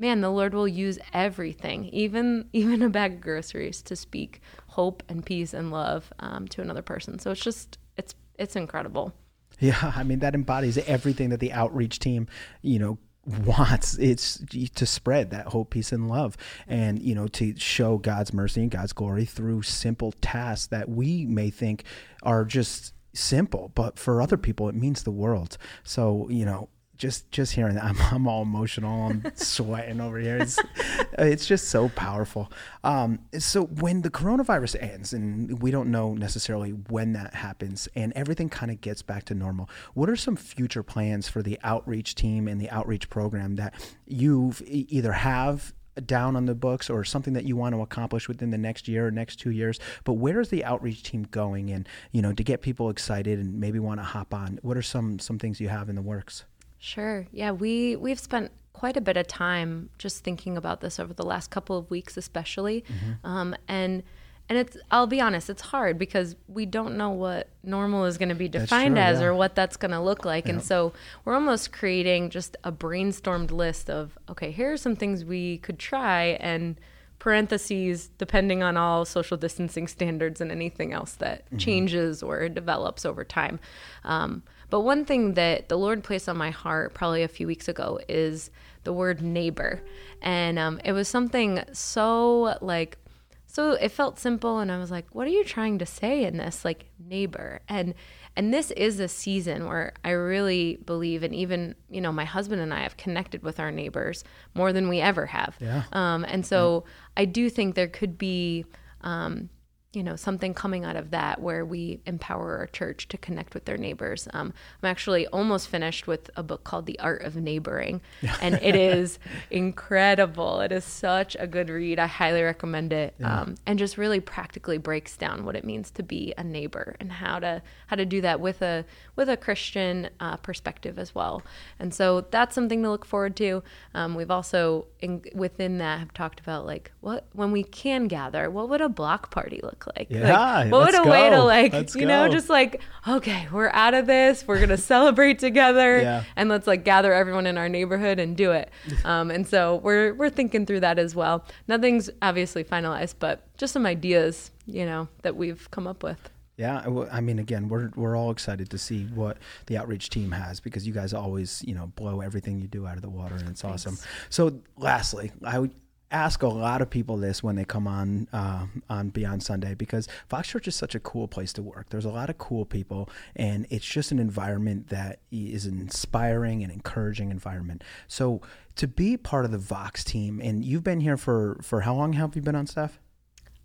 man, 0.00 0.20
the 0.20 0.30
Lord 0.30 0.54
will 0.54 0.68
use 0.68 0.96
everything, 1.12 1.86
even 1.86 2.48
even 2.52 2.82
a 2.82 2.88
bag 2.88 3.14
of 3.14 3.20
groceries 3.20 3.82
to 3.82 3.96
speak 3.96 4.40
hope 4.68 5.02
and 5.08 5.24
peace 5.24 5.54
and 5.54 5.70
love 5.70 6.12
um, 6.20 6.46
to 6.48 6.60
another 6.60 6.82
person. 6.82 7.18
So 7.18 7.30
it's 7.30 7.40
just 7.40 7.78
it's 7.96 8.14
it's 8.38 8.56
incredible. 8.56 9.12
Yeah, 9.60 9.92
I 9.96 10.04
mean 10.04 10.20
that 10.20 10.34
embodies 10.34 10.78
everything 10.78 11.30
that 11.30 11.40
the 11.40 11.52
outreach 11.52 11.98
team, 11.98 12.28
you 12.62 12.78
know, 12.78 12.98
wants 13.44 13.96
it's 13.98 14.42
to 14.74 14.86
spread 14.86 15.30
that 15.30 15.46
hope 15.46 15.70
peace 15.70 15.92
and 15.92 16.08
love 16.08 16.36
mm-hmm. 16.36 16.72
and 16.72 17.02
you 17.02 17.14
know 17.14 17.28
to 17.28 17.54
show 17.58 17.98
god's 17.98 18.32
mercy 18.32 18.62
and 18.62 18.70
god's 18.70 18.92
glory 18.92 19.24
through 19.24 19.62
simple 19.62 20.12
tasks 20.20 20.66
that 20.68 20.88
we 20.88 21.26
may 21.26 21.50
think 21.50 21.84
are 22.22 22.44
just 22.44 22.94
simple 23.18 23.70
but 23.74 23.98
for 23.98 24.22
other 24.22 24.36
people 24.36 24.68
it 24.68 24.74
means 24.74 25.02
the 25.02 25.10
world. 25.10 25.58
So 25.82 26.28
you 26.30 26.44
know 26.44 26.68
just 26.98 27.30
just 27.30 27.52
hearing 27.52 27.76
that, 27.76 27.84
I'm, 27.90 27.96
I'm 28.12 28.28
all 28.28 28.42
emotional. 28.42 29.06
I'm 29.06 29.24
sweating 29.34 30.00
over 30.00 30.18
here. 30.18 30.38
It's 30.38 30.58
it's 31.18 31.46
just 31.46 31.68
so 31.68 31.88
powerful. 31.90 32.52
Um, 32.84 33.20
so 33.38 33.64
when 33.64 34.02
the 34.02 34.10
coronavirus 34.10 34.82
ends, 34.82 35.12
and 35.12 35.60
we 35.62 35.70
don't 35.70 35.90
know 35.90 36.14
necessarily 36.14 36.70
when 36.70 37.12
that 37.14 37.34
happens, 37.34 37.88
and 37.94 38.12
everything 38.14 38.48
kind 38.48 38.70
of 38.70 38.80
gets 38.80 39.02
back 39.02 39.24
to 39.26 39.34
normal, 39.34 39.70
what 39.94 40.10
are 40.10 40.16
some 40.16 40.36
future 40.36 40.82
plans 40.82 41.28
for 41.28 41.42
the 41.42 41.58
outreach 41.62 42.14
team 42.14 42.48
and 42.48 42.60
the 42.60 42.70
outreach 42.70 43.08
program 43.08 43.56
that 43.56 43.74
you 44.06 44.52
either 44.68 45.12
have 45.12 45.72
down 46.06 46.36
on 46.36 46.46
the 46.46 46.54
books 46.54 46.88
or 46.88 47.04
something 47.04 47.34
that 47.34 47.44
you 47.44 47.56
want 47.56 47.74
to 47.74 47.80
accomplish 47.80 48.28
within 48.28 48.50
the 48.50 48.58
next 48.58 48.88
year 48.88 49.08
or 49.08 49.10
next 49.10 49.36
two 49.36 49.50
years 49.50 49.80
but 50.04 50.14
where 50.14 50.40
is 50.40 50.48
the 50.48 50.64
outreach 50.64 51.02
team 51.02 51.26
going 51.30 51.70
and 51.70 51.88
you 52.12 52.22
know 52.22 52.32
to 52.32 52.44
get 52.44 52.62
people 52.62 52.90
excited 52.90 53.38
and 53.38 53.58
maybe 53.58 53.78
want 53.78 53.98
to 53.98 54.04
hop 54.04 54.32
on 54.32 54.58
what 54.62 54.76
are 54.76 54.82
some 54.82 55.18
some 55.18 55.38
things 55.38 55.60
you 55.60 55.68
have 55.68 55.88
in 55.88 55.96
the 55.96 56.02
works 56.02 56.44
Sure. 56.78 57.26
Yeah, 57.32 57.50
we 57.50 57.96
we've 57.96 58.20
spent 58.20 58.52
quite 58.72 58.96
a 58.96 59.00
bit 59.00 59.16
of 59.16 59.26
time 59.26 59.90
just 59.98 60.22
thinking 60.22 60.56
about 60.56 60.80
this 60.80 61.00
over 61.00 61.12
the 61.12 61.24
last 61.24 61.50
couple 61.50 61.76
of 61.76 61.90
weeks, 61.90 62.16
especially, 62.16 62.82
mm-hmm. 62.82 63.26
um, 63.26 63.54
and 63.66 64.04
and 64.48 64.56
it's 64.56 64.76
I'll 64.90 65.08
be 65.08 65.20
honest, 65.20 65.50
it's 65.50 65.62
hard 65.62 65.98
because 65.98 66.36
we 66.46 66.64
don't 66.64 66.96
know 66.96 67.10
what 67.10 67.48
normal 67.64 68.04
is 68.04 68.16
going 68.16 68.28
to 68.28 68.34
be 68.34 68.48
defined 68.48 68.94
true, 68.94 69.02
as 69.02 69.20
yeah. 69.20 69.26
or 69.26 69.34
what 69.34 69.54
that's 69.56 69.76
going 69.76 69.90
to 69.90 70.00
look 70.00 70.24
like, 70.24 70.48
and 70.48 70.62
so 70.62 70.92
we're 71.24 71.34
almost 71.34 71.72
creating 71.72 72.30
just 72.30 72.56
a 72.62 72.70
brainstormed 72.70 73.50
list 73.50 73.90
of 73.90 74.16
okay, 74.30 74.52
here 74.52 74.72
are 74.72 74.76
some 74.76 74.94
things 74.94 75.24
we 75.24 75.58
could 75.58 75.78
try 75.78 76.38
and 76.40 76.76
parentheses 77.18 78.10
depending 78.16 78.62
on 78.62 78.76
all 78.76 79.04
social 79.04 79.36
distancing 79.36 79.88
standards 79.88 80.40
and 80.40 80.52
anything 80.52 80.92
else 80.92 81.14
that 81.14 81.44
mm-hmm. 81.46 81.56
changes 81.58 82.22
or 82.22 82.48
develops 82.48 83.04
over 83.04 83.24
time. 83.24 83.58
Um, 84.04 84.44
but 84.70 84.80
one 84.80 85.04
thing 85.04 85.34
that 85.34 85.68
the 85.68 85.78
Lord 85.78 86.04
placed 86.04 86.28
on 86.28 86.36
my 86.36 86.50
heart 86.50 86.94
probably 86.94 87.22
a 87.22 87.28
few 87.28 87.46
weeks 87.46 87.68
ago 87.68 87.98
is 88.08 88.50
the 88.84 88.92
word 88.92 89.22
neighbor. 89.22 89.82
And 90.22 90.58
um, 90.58 90.80
it 90.84 90.92
was 90.92 91.08
something 91.08 91.62
so 91.72 92.56
like, 92.60 92.98
so 93.46 93.72
it 93.72 93.90
felt 93.90 94.18
simple. 94.18 94.58
And 94.58 94.70
I 94.70 94.78
was 94.78 94.90
like, 94.90 95.06
what 95.14 95.26
are 95.26 95.30
you 95.30 95.44
trying 95.44 95.78
to 95.78 95.86
say 95.86 96.24
in 96.24 96.36
this? 96.36 96.64
Like, 96.64 96.86
neighbor. 96.98 97.60
And, 97.68 97.94
and 98.36 98.52
this 98.52 98.70
is 98.72 99.00
a 99.00 99.08
season 99.08 99.66
where 99.66 99.94
I 100.04 100.10
really 100.10 100.78
believe, 100.84 101.22
and 101.22 101.34
even, 101.34 101.74
you 101.88 102.00
know, 102.00 102.12
my 102.12 102.26
husband 102.26 102.60
and 102.60 102.74
I 102.74 102.82
have 102.82 102.98
connected 102.98 103.42
with 103.42 103.58
our 103.58 103.70
neighbors 103.70 104.22
more 104.54 104.72
than 104.72 104.88
we 104.88 105.00
ever 105.00 105.26
have. 105.26 105.56
Yeah. 105.60 105.84
Um, 105.92 106.24
and 106.24 106.44
so 106.44 106.84
yeah. 106.84 107.22
I 107.22 107.24
do 107.24 107.48
think 107.48 107.74
there 107.74 107.88
could 107.88 108.18
be, 108.18 108.66
um, 109.00 109.48
you 109.94 110.02
know 110.02 110.16
something 110.16 110.52
coming 110.52 110.84
out 110.84 110.96
of 110.96 111.10
that 111.12 111.40
where 111.40 111.64
we 111.64 112.00
empower 112.04 112.58
our 112.58 112.66
church 112.66 113.08
to 113.08 113.16
connect 113.16 113.54
with 113.54 113.64
their 113.64 113.78
neighbors. 113.78 114.28
Um, 114.34 114.52
i'm 114.82 114.88
actually 114.88 115.26
almost 115.28 115.68
finished 115.68 116.06
with 116.06 116.28
a 116.36 116.42
book 116.42 116.62
called 116.62 116.84
the 116.84 116.98
art 116.98 117.22
of 117.22 117.36
neighboring 117.36 118.02
and 118.42 118.56
it 118.56 118.76
is 118.76 119.18
incredible. 119.50 120.60
It 120.60 120.72
is 120.72 120.84
such 120.84 121.36
a 121.40 121.46
good 121.46 121.70
read. 121.70 121.98
I 121.98 122.06
highly 122.06 122.42
recommend 122.42 122.92
it 122.92 123.14
yeah. 123.18 123.40
um, 123.40 123.54
and 123.64 123.78
just 123.78 123.96
really 123.96 124.20
practically 124.20 124.76
breaks 124.76 125.16
down 125.16 125.46
what 125.46 125.56
it 125.56 125.64
means 125.64 125.90
to 125.92 126.02
be 126.02 126.34
a 126.36 126.44
neighbor 126.44 126.94
and 127.00 127.10
how 127.10 127.38
to 127.38 127.62
how 127.86 127.96
to 127.96 128.04
do 128.04 128.20
that 128.20 128.40
with 128.40 128.60
a 128.60 128.84
with 129.16 129.30
a 129.30 129.36
christian 129.38 130.10
uh, 130.20 130.36
perspective 130.36 130.98
as 130.98 131.14
well. 131.14 131.42
And 131.78 131.94
so 131.94 132.20
that's 132.30 132.54
something 132.54 132.82
to 132.82 132.90
look 132.90 133.06
forward 133.06 133.36
to. 133.36 133.62
Um, 133.94 134.14
we've 134.14 134.30
also 134.30 134.86
in, 135.00 135.22
within 135.34 135.78
that 135.78 135.98
have 136.00 136.12
talked 136.12 136.40
about 136.40 136.66
like 136.66 136.92
what 137.00 137.26
when 137.32 137.52
we 137.52 137.64
can 137.64 138.06
gather 138.06 138.50
what 138.50 138.68
would 138.68 138.82
a 138.82 138.88
block 138.88 139.30
party 139.30 139.60
look 139.62 139.77
look 139.78 139.96
like? 139.96 140.08
Yeah, 140.10 140.64
like, 140.64 140.72
what 140.72 140.94
a 140.94 141.04
go. 141.04 141.10
way 141.10 141.30
to 141.30 141.42
like, 141.42 141.72
let's 141.72 141.94
you 141.94 142.02
go. 142.02 142.08
know, 142.08 142.28
just 142.28 142.48
like, 142.48 142.80
okay, 143.06 143.48
we're 143.52 143.70
out 143.70 143.94
of 143.94 144.06
this. 144.06 144.44
We're 144.46 144.60
gonna 144.60 144.76
celebrate 144.76 145.38
together, 145.38 145.98
yeah. 145.98 146.24
and 146.36 146.48
let's 146.48 146.66
like 146.66 146.84
gather 146.84 147.12
everyone 147.12 147.46
in 147.46 147.58
our 147.58 147.68
neighborhood 147.68 148.18
and 148.18 148.36
do 148.36 148.52
it. 148.52 148.70
Um, 149.04 149.30
and 149.30 149.46
so 149.46 149.76
we're 149.76 150.12
we're 150.14 150.28
thinking 150.28 150.66
through 150.66 150.80
that 150.80 150.98
as 150.98 151.14
well. 151.14 151.44
Nothing's 151.66 152.10
obviously 152.20 152.64
finalized, 152.64 153.14
but 153.18 153.46
just 153.56 153.72
some 153.72 153.86
ideas, 153.86 154.50
you 154.66 154.84
know, 154.84 155.08
that 155.22 155.36
we've 155.36 155.70
come 155.70 155.86
up 155.86 156.02
with. 156.02 156.28
Yeah, 156.56 156.84
I 157.12 157.20
mean, 157.20 157.38
again, 157.38 157.68
we're 157.68 157.90
we're 157.94 158.16
all 158.16 158.30
excited 158.32 158.68
to 158.70 158.78
see 158.78 159.04
what 159.04 159.38
the 159.66 159.78
outreach 159.78 160.10
team 160.10 160.32
has 160.32 160.58
because 160.58 160.86
you 160.86 160.92
guys 160.92 161.14
always, 161.14 161.62
you 161.64 161.74
know, 161.74 161.86
blow 161.94 162.20
everything 162.20 162.58
you 162.58 162.66
do 162.66 162.86
out 162.86 162.96
of 162.96 163.02
the 163.02 163.08
water, 163.08 163.36
and 163.36 163.48
it's 163.48 163.62
Thanks. 163.62 163.86
awesome. 163.86 163.98
So, 164.28 164.60
lastly, 164.76 165.30
I 165.44 165.60
would 165.60 165.70
ask 166.10 166.42
a 166.42 166.48
lot 166.48 166.80
of 166.80 166.90
people 166.90 167.16
this 167.16 167.42
when 167.42 167.56
they 167.56 167.64
come 167.64 167.86
on 167.86 168.28
uh, 168.32 168.66
on 168.88 169.10
Beyond 169.10 169.42
Sunday 169.42 169.74
because 169.74 170.08
Vox 170.30 170.48
Church 170.48 170.68
is 170.68 170.74
such 170.74 170.94
a 170.94 171.00
cool 171.00 171.28
place 171.28 171.52
to 171.54 171.62
work. 171.62 171.88
There's 171.90 172.04
a 172.04 172.10
lot 172.10 172.30
of 172.30 172.38
cool 172.38 172.64
people, 172.64 173.08
and 173.36 173.66
it's 173.70 173.86
just 173.86 174.12
an 174.12 174.18
environment 174.18 174.88
that 174.88 175.20
is 175.30 175.66
an 175.66 175.80
inspiring 175.80 176.62
and 176.62 176.72
encouraging 176.72 177.30
environment. 177.30 177.84
So 178.06 178.40
to 178.76 178.88
be 178.88 179.16
part 179.16 179.44
of 179.44 179.50
the 179.50 179.58
Vox 179.58 180.04
team, 180.04 180.40
and 180.42 180.64
you've 180.64 180.84
been 180.84 181.00
here 181.00 181.16
for 181.16 181.58
for 181.62 181.82
how 181.82 181.94
long? 181.94 182.14
Have 182.14 182.36
you 182.36 182.42
been 182.42 182.56
on 182.56 182.66
staff? 182.66 182.98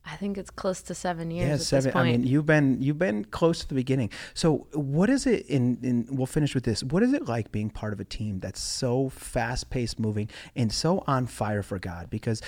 I 0.06 0.18
think 0.18 0.38
it's 0.38 0.50
close 0.50 0.82
to 0.84 0.96
seven 0.96 1.32
years. 1.32 1.72
Yeah, 1.72 1.80
seven. 1.80 1.96
I 1.96 2.04
mean, 2.04 2.24
you've 2.24 2.46
been 2.46 2.82
you've 2.82 2.98
been 2.98 3.24
close 3.26 3.62
to 3.62 3.68
the 3.68 3.76
beginning. 3.76 4.10
So, 4.34 4.68
what 4.74 5.10
is 5.10 5.26
it? 5.26 5.46
In, 5.48 5.78
in 5.82 6.08
we'll 6.12 6.26
finish 6.26 6.54
with 6.54 6.66
this. 6.66 6.84
What 6.84 7.04
is 7.04 7.14
it 7.14 7.28
like 7.28 7.52
being 7.52 7.70
part 7.70 7.94
of 7.94 8.00
a 8.00 8.04
team 8.04 8.40
that's 8.40 8.62
so 8.62 9.10
fast 9.10 9.70
paced, 9.70 10.00
moving, 10.00 10.30
and 10.56 10.72
so 10.72 11.04
on 11.08 11.26
fire 11.28 11.64
for 11.64 11.80
God? 11.80 12.10
Because 12.10 12.42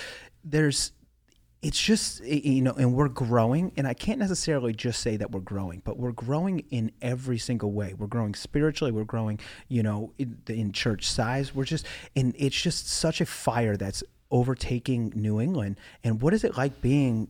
there's, 0.44 0.92
it's 1.62 1.80
just 1.80 2.22
you 2.24 2.60
know, 2.60 2.72
and 2.72 2.92
we're 2.92 3.08
growing. 3.08 3.72
And 3.78 3.86
I 3.86 3.94
can't 3.94 4.18
necessarily 4.18 4.74
just 4.74 5.00
say 5.00 5.16
that 5.16 5.30
we're 5.30 5.40
growing, 5.40 5.80
but 5.82 5.98
we're 5.98 6.12
growing 6.12 6.60
in 6.70 6.92
every 7.00 7.38
single 7.38 7.72
way. 7.72 7.94
We're 7.94 8.06
growing 8.06 8.34
spiritually. 8.34 8.92
We're 8.92 9.04
growing, 9.04 9.40
you 9.68 9.82
know, 9.82 10.12
in, 10.18 10.42
in 10.48 10.72
church 10.72 11.08
size. 11.08 11.54
We're 11.54 11.64
just, 11.64 11.86
and 12.14 12.34
it's 12.38 12.60
just 12.60 12.86
such 12.86 13.22
a 13.22 13.26
fire 13.26 13.78
that's 13.78 14.04
overtaking 14.30 15.12
New 15.14 15.40
England. 15.40 15.78
And 16.04 16.20
what 16.20 16.34
is 16.34 16.44
it 16.44 16.56
like 16.56 16.82
being 16.82 17.28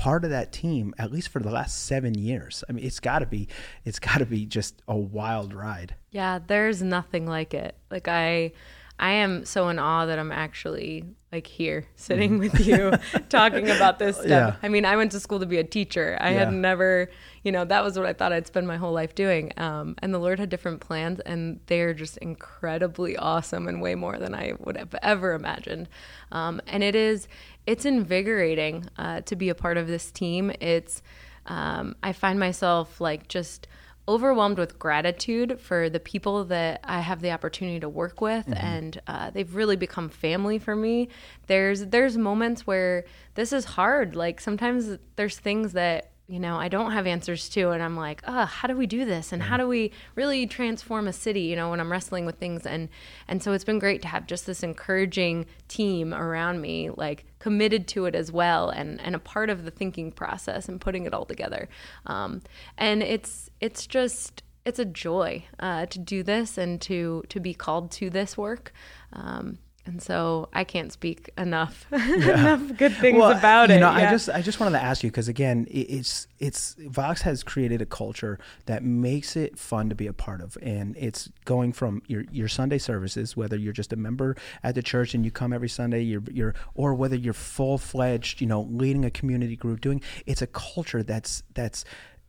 part 0.00 0.24
of 0.24 0.30
that 0.30 0.50
team 0.50 0.94
at 0.96 1.12
least 1.12 1.28
for 1.28 1.40
the 1.40 1.50
last 1.50 1.84
seven 1.84 2.14
years. 2.14 2.64
I 2.66 2.72
mean, 2.72 2.86
it's 2.86 3.00
got 3.00 3.18
to 3.18 3.26
be, 3.26 3.48
it's 3.84 3.98
got 3.98 4.18
to 4.18 4.26
be 4.26 4.46
just 4.46 4.80
a 4.88 4.96
wild 4.96 5.52
ride. 5.52 5.94
Yeah, 6.10 6.38
there's 6.44 6.82
nothing 6.82 7.26
like 7.26 7.52
it. 7.52 7.76
Like 7.90 8.08
I, 8.08 8.52
I 9.00 9.12
am 9.12 9.46
so 9.46 9.70
in 9.70 9.78
awe 9.78 10.04
that 10.04 10.18
I'm 10.18 10.30
actually 10.30 11.04
like 11.32 11.46
here 11.46 11.86
sitting 11.96 12.38
with 12.38 12.66
you 12.66 12.92
talking 13.30 13.70
about 13.70 13.98
this 13.98 14.16
stuff. 14.16 14.28
Yeah. 14.28 14.56
I 14.62 14.68
mean, 14.68 14.84
I 14.84 14.96
went 14.96 15.12
to 15.12 15.20
school 15.20 15.40
to 15.40 15.46
be 15.46 15.56
a 15.56 15.64
teacher. 15.64 16.18
I 16.20 16.32
yeah. 16.32 16.40
had 16.40 16.52
never, 16.52 17.10
you 17.42 17.50
know, 17.50 17.64
that 17.64 17.82
was 17.82 17.96
what 17.96 18.06
I 18.06 18.12
thought 18.12 18.30
I'd 18.32 18.46
spend 18.46 18.66
my 18.66 18.76
whole 18.76 18.92
life 18.92 19.14
doing. 19.14 19.54
Um, 19.56 19.96
and 20.02 20.12
the 20.12 20.18
Lord 20.18 20.38
had 20.38 20.50
different 20.50 20.80
plans, 20.80 21.18
and 21.20 21.60
they're 21.66 21.94
just 21.94 22.18
incredibly 22.18 23.16
awesome 23.16 23.68
and 23.68 23.80
way 23.80 23.94
more 23.94 24.18
than 24.18 24.34
I 24.34 24.52
would 24.58 24.76
have 24.76 24.94
ever 25.02 25.32
imagined. 25.32 25.88
Um, 26.30 26.60
and 26.66 26.84
it 26.84 26.94
is, 26.94 27.26
it's 27.66 27.86
invigorating 27.86 28.86
uh, 28.98 29.22
to 29.22 29.34
be 29.34 29.48
a 29.48 29.54
part 29.54 29.78
of 29.78 29.86
this 29.86 30.10
team. 30.10 30.52
It's 30.60 31.00
um, 31.46 31.96
I 32.02 32.12
find 32.12 32.38
myself 32.38 33.00
like 33.00 33.28
just 33.28 33.66
overwhelmed 34.10 34.58
with 34.58 34.78
gratitude 34.78 35.60
for 35.60 35.88
the 35.88 36.00
people 36.00 36.44
that 36.46 36.80
I 36.82 37.00
have 37.00 37.20
the 37.20 37.30
opportunity 37.30 37.78
to 37.80 37.88
work 37.88 38.20
with, 38.20 38.46
mm-hmm. 38.46 38.66
and 38.66 39.00
uh, 39.06 39.30
they've 39.30 39.54
really 39.54 39.76
become 39.76 40.08
family 40.08 40.58
for 40.58 40.74
me. 40.74 41.08
There's 41.46 41.86
there's 41.86 42.18
moments 42.18 42.66
where 42.66 43.04
this 43.36 43.52
is 43.52 43.64
hard. 43.64 44.16
Like 44.16 44.40
sometimes 44.40 44.98
there's 45.14 45.38
things 45.38 45.72
that 45.74 46.10
you 46.26 46.38
know, 46.38 46.56
I 46.56 46.68
don't 46.68 46.92
have 46.92 47.08
answers 47.08 47.48
to. 47.50 47.70
And 47.70 47.82
I'm 47.82 47.96
like, 47.96 48.22
oh, 48.24 48.44
how 48.44 48.68
do 48.68 48.76
we 48.76 48.86
do 48.86 49.04
this? 49.04 49.32
And 49.32 49.42
how 49.42 49.56
do 49.56 49.66
we 49.66 49.90
really 50.14 50.46
transform 50.46 51.08
a 51.08 51.12
city, 51.12 51.40
you 51.40 51.56
know, 51.56 51.70
when 51.70 51.80
I'm 51.80 51.90
wrestling 51.90 52.24
with 52.24 52.36
things. 52.36 52.64
And, 52.64 52.88
and 53.26 53.42
so 53.42 53.52
it's 53.52 53.64
been 53.64 53.80
great 53.80 54.00
to 54.02 54.08
have 54.08 54.28
just 54.28 54.46
this 54.46 54.62
encouraging 54.62 55.46
team 55.66 56.14
around 56.14 56.60
me, 56.60 56.90
like 56.90 57.24
committed 57.40 57.88
to 57.88 58.04
it 58.04 58.14
as 58.14 58.30
well 58.30 58.70
and, 58.70 59.00
and 59.00 59.16
a 59.16 59.18
part 59.18 59.50
of 59.50 59.64
the 59.64 59.70
thinking 59.72 60.12
process 60.12 60.68
and 60.68 60.80
putting 60.80 61.06
it 61.06 61.12
all 61.12 61.24
together. 61.24 61.68
Um, 62.06 62.42
and 62.78 63.02
it's, 63.02 63.50
it's 63.60 63.86
just, 63.86 64.44
it's 64.64 64.78
a 64.78 64.84
joy 64.84 65.46
uh, 65.58 65.86
to 65.86 65.98
do 65.98 66.22
this 66.22 66.56
and 66.56 66.80
to, 66.82 67.24
to 67.28 67.40
be 67.40 67.54
called 67.54 67.90
to 67.92 68.10
this 68.10 68.38
work. 68.38 68.72
Um, 69.12 69.58
and 69.90 70.00
so 70.00 70.48
I 70.52 70.62
can't 70.62 70.92
speak 70.92 71.30
enough 71.36 71.84
yeah. 71.92 71.98
enough 71.98 72.76
good 72.76 72.94
things 72.96 73.18
well, 73.18 73.32
about 73.36 73.70
you 73.70 73.76
it. 73.76 73.80
Know, 73.80 73.90
yeah. 73.90 74.08
I 74.08 74.10
just 74.10 74.30
I 74.30 74.40
just 74.40 74.60
wanted 74.60 74.78
to 74.78 74.84
ask 74.84 75.02
you 75.02 75.10
because 75.10 75.26
again, 75.26 75.66
it's 75.68 76.28
it's 76.38 76.76
Vox 76.78 77.22
has 77.22 77.42
created 77.42 77.82
a 77.82 77.86
culture 77.86 78.38
that 78.66 78.84
makes 78.84 79.34
it 79.36 79.58
fun 79.58 79.88
to 79.88 79.96
be 79.96 80.06
a 80.06 80.12
part 80.12 80.40
of, 80.40 80.56
and 80.62 80.96
it's 80.96 81.28
going 81.44 81.72
from 81.72 82.02
your 82.06 82.24
your 82.30 82.46
Sunday 82.46 82.78
services, 82.78 83.36
whether 83.36 83.56
you're 83.56 83.72
just 83.72 83.92
a 83.92 83.96
member 83.96 84.36
at 84.62 84.76
the 84.76 84.82
church 84.82 85.12
and 85.12 85.24
you 85.24 85.32
come 85.32 85.52
every 85.52 85.68
Sunday, 85.68 86.02
you're 86.02 86.22
you're 86.30 86.54
or 86.74 86.94
whether 86.94 87.16
you're 87.16 87.32
full 87.32 87.76
fledged, 87.76 88.40
you 88.40 88.46
know, 88.46 88.68
leading 88.70 89.04
a 89.04 89.10
community 89.10 89.56
group, 89.56 89.80
doing 89.80 90.00
it's 90.24 90.40
a 90.40 90.46
culture 90.46 91.02
that's 91.02 91.42
that's 91.54 91.84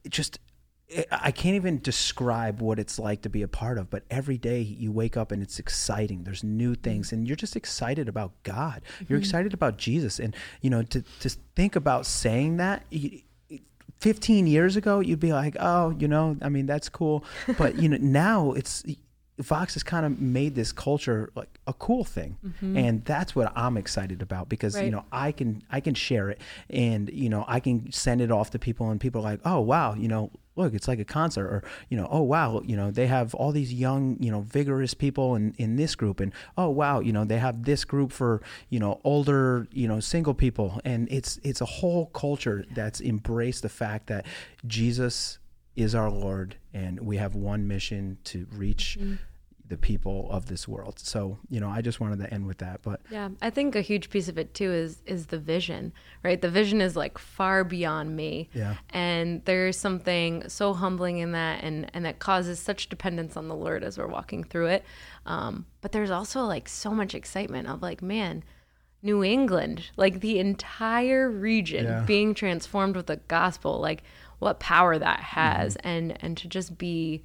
just 0.09 0.39
I 1.11 1.31
can't 1.31 1.55
even 1.55 1.79
describe 1.79 2.61
what 2.61 2.79
it's 2.79 2.99
like 2.99 3.21
to 3.21 3.29
be 3.29 3.41
a 3.41 3.47
part 3.47 3.77
of, 3.77 3.89
but 3.89 4.03
every 4.09 4.37
day 4.37 4.61
you 4.61 4.91
wake 4.91 5.15
up 5.15 5.31
and 5.31 5.41
it's 5.41 5.59
exciting. 5.59 6.23
There's 6.23 6.43
new 6.43 6.75
things 6.75 7.11
and 7.11 7.27
you're 7.27 7.35
just 7.35 7.55
excited 7.55 8.09
about 8.09 8.31
God. 8.43 8.81
You're 8.99 9.17
mm-hmm. 9.17 9.23
excited 9.23 9.53
about 9.53 9.77
Jesus. 9.77 10.19
And, 10.19 10.35
you 10.61 10.69
know, 10.69 10.83
to, 10.83 11.01
to 11.21 11.29
think 11.55 11.75
about 11.75 12.05
saying 12.05 12.57
that, 12.57 12.85
15 13.99 14.47
years 14.47 14.75
ago, 14.75 14.99
you'd 14.99 15.19
be 15.19 15.31
like, 15.31 15.55
oh, 15.59 15.95
you 15.97 16.07
know, 16.07 16.35
I 16.41 16.49
mean, 16.49 16.65
that's 16.65 16.89
cool. 16.89 17.23
But, 17.57 17.75
you 17.75 17.87
know, 17.87 17.97
now 17.97 18.51
it's, 18.53 18.83
Vox 19.41 19.73
has 19.73 19.83
kind 19.83 20.05
of 20.05 20.19
made 20.19 20.55
this 20.55 20.71
culture 20.71 21.31
like 21.35 21.59
a 21.67 21.73
cool 21.73 22.03
thing, 22.03 22.37
mm-hmm. 22.45 22.77
and 22.77 23.05
that's 23.05 23.35
what 23.35 23.51
I'm 23.55 23.77
excited 23.77 24.21
about 24.21 24.49
because 24.49 24.75
right. 24.75 24.85
you 24.85 24.91
know 24.91 25.05
I 25.11 25.31
can 25.31 25.63
I 25.71 25.79
can 25.79 25.93
share 25.93 26.29
it, 26.29 26.41
and 26.69 27.09
you 27.11 27.29
know 27.29 27.45
I 27.47 27.59
can 27.59 27.91
send 27.91 28.21
it 28.21 28.31
off 28.31 28.51
to 28.51 28.59
people, 28.59 28.89
and 28.89 28.99
people 28.99 29.21
are 29.21 29.31
like, 29.31 29.41
oh 29.45 29.59
wow, 29.59 29.93
you 29.93 30.07
know 30.07 30.31
look, 30.55 30.73
it's 30.73 30.87
like 30.87 30.99
a 30.99 31.05
concert, 31.05 31.47
or 31.47 31.63
you 31.89 31.97
know, 31.97 32.07
oh 32.11 32.21
wow, 32.21 32.61
you 32.65 32.75
know, 32.75 32.91
they 32.91 33.07
have 33.07 33.33
all 33.35 33.51
these 33.51 33.73
young, 33.73 34.17
you 34.19 34.31
know, 34.31 34.41
vigorous 34.41 34.93
people 34.93 35.35
in 35.35 35.53
in 35.57 35.75
this 35.75 35.95
group, 35.95 36.19
and 36.19 36.33
oh 36.57 36.69
wow, 36.69 36.99
you 36.99 37.11
know, 37.11 37.25
they 37.25 37.37
have 37.37 37.63
this 37.63 37.85
group 37.85 38.11
for 38.11 38.41
you 38.69 38.79
know 38.79 38.99
older, 39.03 39.67
you 39.71 39.87
know, 39.87 39.99
single 39.99 40.33
people, 40.33 40.79
and 40.85 41.07
it's 41.11 41.39
it's 41.43 41.61
a 41.61 41.65
whole 41.65 42.07
culture 42.07 42.65
that's 42.73 43.01
embraced 43.01 43.63
the 43.63 43.69
fact 43.69 44.07
that 44.07 44.25
Jesus 44.65 45.39
is 45.75 45.95
our 45.95 46.09
Lord, 46.09 46.57
and 46.73 46.99
we 46.99 47.17
have 47.17 47.35
one 47.35 47.67
mission 47.67 48.17
to 48.25 48.47
reach. 48.51 48.97
Mm-hmm 48.99 49.15
the 49.71 49.77
people 49.77 50.27
of 50.29 50.47
this 50.47 50.67
world. 50.67 50.99
So, 50.99 51.37
you 51.49 51.61
know, 51.61 51.69
I 51.69 51.81
just 51.81 52.01
wanted 52.01 52.19
to 52.19 52.33
end 52.33 52.45
with 52.45 52.57
that. 52.57 52.81
But 52.81 52.99
yeah, 53.09 53.29
I 53.41 53.49
think 53.49 53.73
a 53.73 53.79
huge 53.79 54.09
piece 54.09 54.27
of 54.27 54.37
it 54.37 54.53
too 54.53 54.69
is 54.69 55.01
is 55.05 55.27
the 55.27 55.39
vision, 55.39 55.93
right? 56.25 56.41
The 56.41 56.49
vision 56.49 56.81
is 56.81 56.97
like 56.97 57.17
far 57.17 57.63
beyond 57.63 58.13
me. 58.13 58.49
Yeah. 58.53 58.75
And 58.89 59.41
there's 59.45 59.77
something 59.77 60.49
so 60.49 60.73
humbling 60.73 61.19
in 61.19 61.31
that 61.31 61.63
and 61.63 61.89
and 61.93 62.03
that 62.03 62.19
causes 62.19 62.59
such 62.59 62.89
dependence 62.89 63.37
on 63.37 63.47
the 63.47 63.55
Lord 63.55 63.81
as 63.81 63.97
we're 63.97 64.07
walking 64.07 64.43
through 64.43 64.67
it. 64.67 64.83
Um, 65.25 65.65
but 65.79 65.93
there's 65.93 66.11
also 66.11 66.41
like 66.41 66.67
so 66.67 66.91
much 66.91 67.15
excitement 67.15 67.69
of 67.69 67.81
like, 67.81 68.01
man, 68.01 68.43
New 69.01 69.23
England, 69.23 69.89
like 69.95 70.19
the 70.19 70.37
entire 70.37 71.31
region 71.31 71.85
yeah. 71.85 72.01
being 72.01 72.33
transformed 72.33 72.97
with 72.97 73.05
the 73.05 73.21
gospel, 73.29 73.79
like 73.79 74.03
what 74.39 74.59
power 74.59 74.99
that 74.99 75.21
has 75.21 75.77
mm-hmm. 75.77 75.87
and 75.87 76.17
and 76.21 76.37
to 76.39 76.49
just 76.49 76.77
be 76.77 77.23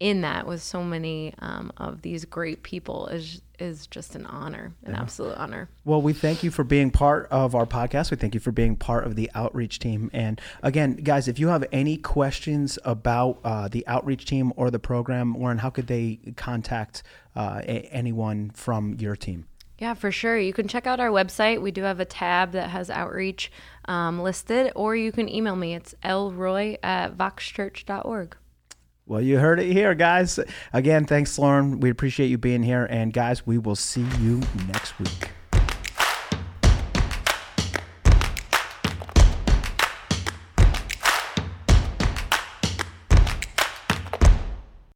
in 0.00 0.20
that 0.20 0.46
with 0.46 0.62
so 0.62 0.82
many 0.84 1.34
um, 1.40 1.72
of 1.76 2.02
these 2.02 2.24
great 2.24 2.62
people 2.62 3.06
is 3.08 3.42
is 3.58 3.88
just 3.88 4.14
an 4.14 4.24
honor, 4.26 4.72
an 4.84 4.94
yeah. 4.94 5.00
absolute 5.00 5.36
honor. 5.36 5.68
Well, 5.84 6.00
we 6.00 6.12
thank 6.12 6.44
you 6.44 6.50
for 6.52 6.62
being 6.62 6.92
part 6.92 7.26
of 7.32 7.56
our 7.56 7.66
podcast. 7.66 8.12
We 8.12 8.16
thank 8.16 8.34
you 8.34 8.40
for 8.40 8.52
being 8.52 8.76
part 8.76 9.04
of 9.04 9.16
the 9.16 9.28
outreach 9.34 9.80
team. 9.80 10.10
And 10.12 10.40
again, 10.62 10.94
guys, 10.94 11.26
if 11.26 11.40
you 11.40 11.48
have 11.48 11.64
any 11.72 11.96
questions 11.96 12.78
about 12.84 13.40
uh, 13.42 13.66
the 13.66 13.84
outreach 13.88 14.26
team 14.26 14.52
or 14.54 14.70
the 14.70 14.78
program, 14.78 15.34
Lauren, 15.34 15.58
how 15.58 15.70
could 15.70 15.88
they 15.88 16.20
contact 16.36 17.02
uh, 17.34 17.62
a- 17.64 17.88
anyone 17.92 18.50
from 18.50 18.94
your 18.94 19.16
team? 19.16 19.46
Yeah, 19.78 19.94
for 19.94 20.10
sure. 20.10 20.38
You 20.38 20.52
can 20.52 20.68
check 20.68 20.86
out 20.86 21.00
our 21.00 21.10
website. 21.10 21.60
We 21.60 21.70
do 21.70 21.82
have 21.82 22.00
a 22.00 22.04
tab 22.04 22.52
that 22.52 22.70
has 22.70 22.90
outreach 22.90 23.50
um, 23.86 24.20
listed, 24.20 24.72
or 24.74 24.96
you 24.96 25.12
can 25.12 25.28
email 25.28 25.56
me. 25.56 25.74
It's 25.74 25.94
lroy 26.04 26.76
at 26.82 27.16
voxchurch.org. 27.16 28.36
Well, 29.08 29.22
you 29.22 29.38
heard 29.38 29.58
it 29.58 29.72
here, 29.72 29.94
guys. 29.94 30.38
Again, 30.74 31.06
thanks, 31.06 31.38
Lauren. 31.38 31.80
We 31.80 31.88
appreciate 31.88 32.26
you 32.26 32.36
being 32.36 32.62
here. 32.62 32.86
And, 32.90 33.10
guys, 33.10 33.46
we 33.46 33.56
will 33.56 33.74
see 33.74 34.06
you 34.20 34.42
next 34.68 34.98
week. 34.98 35.30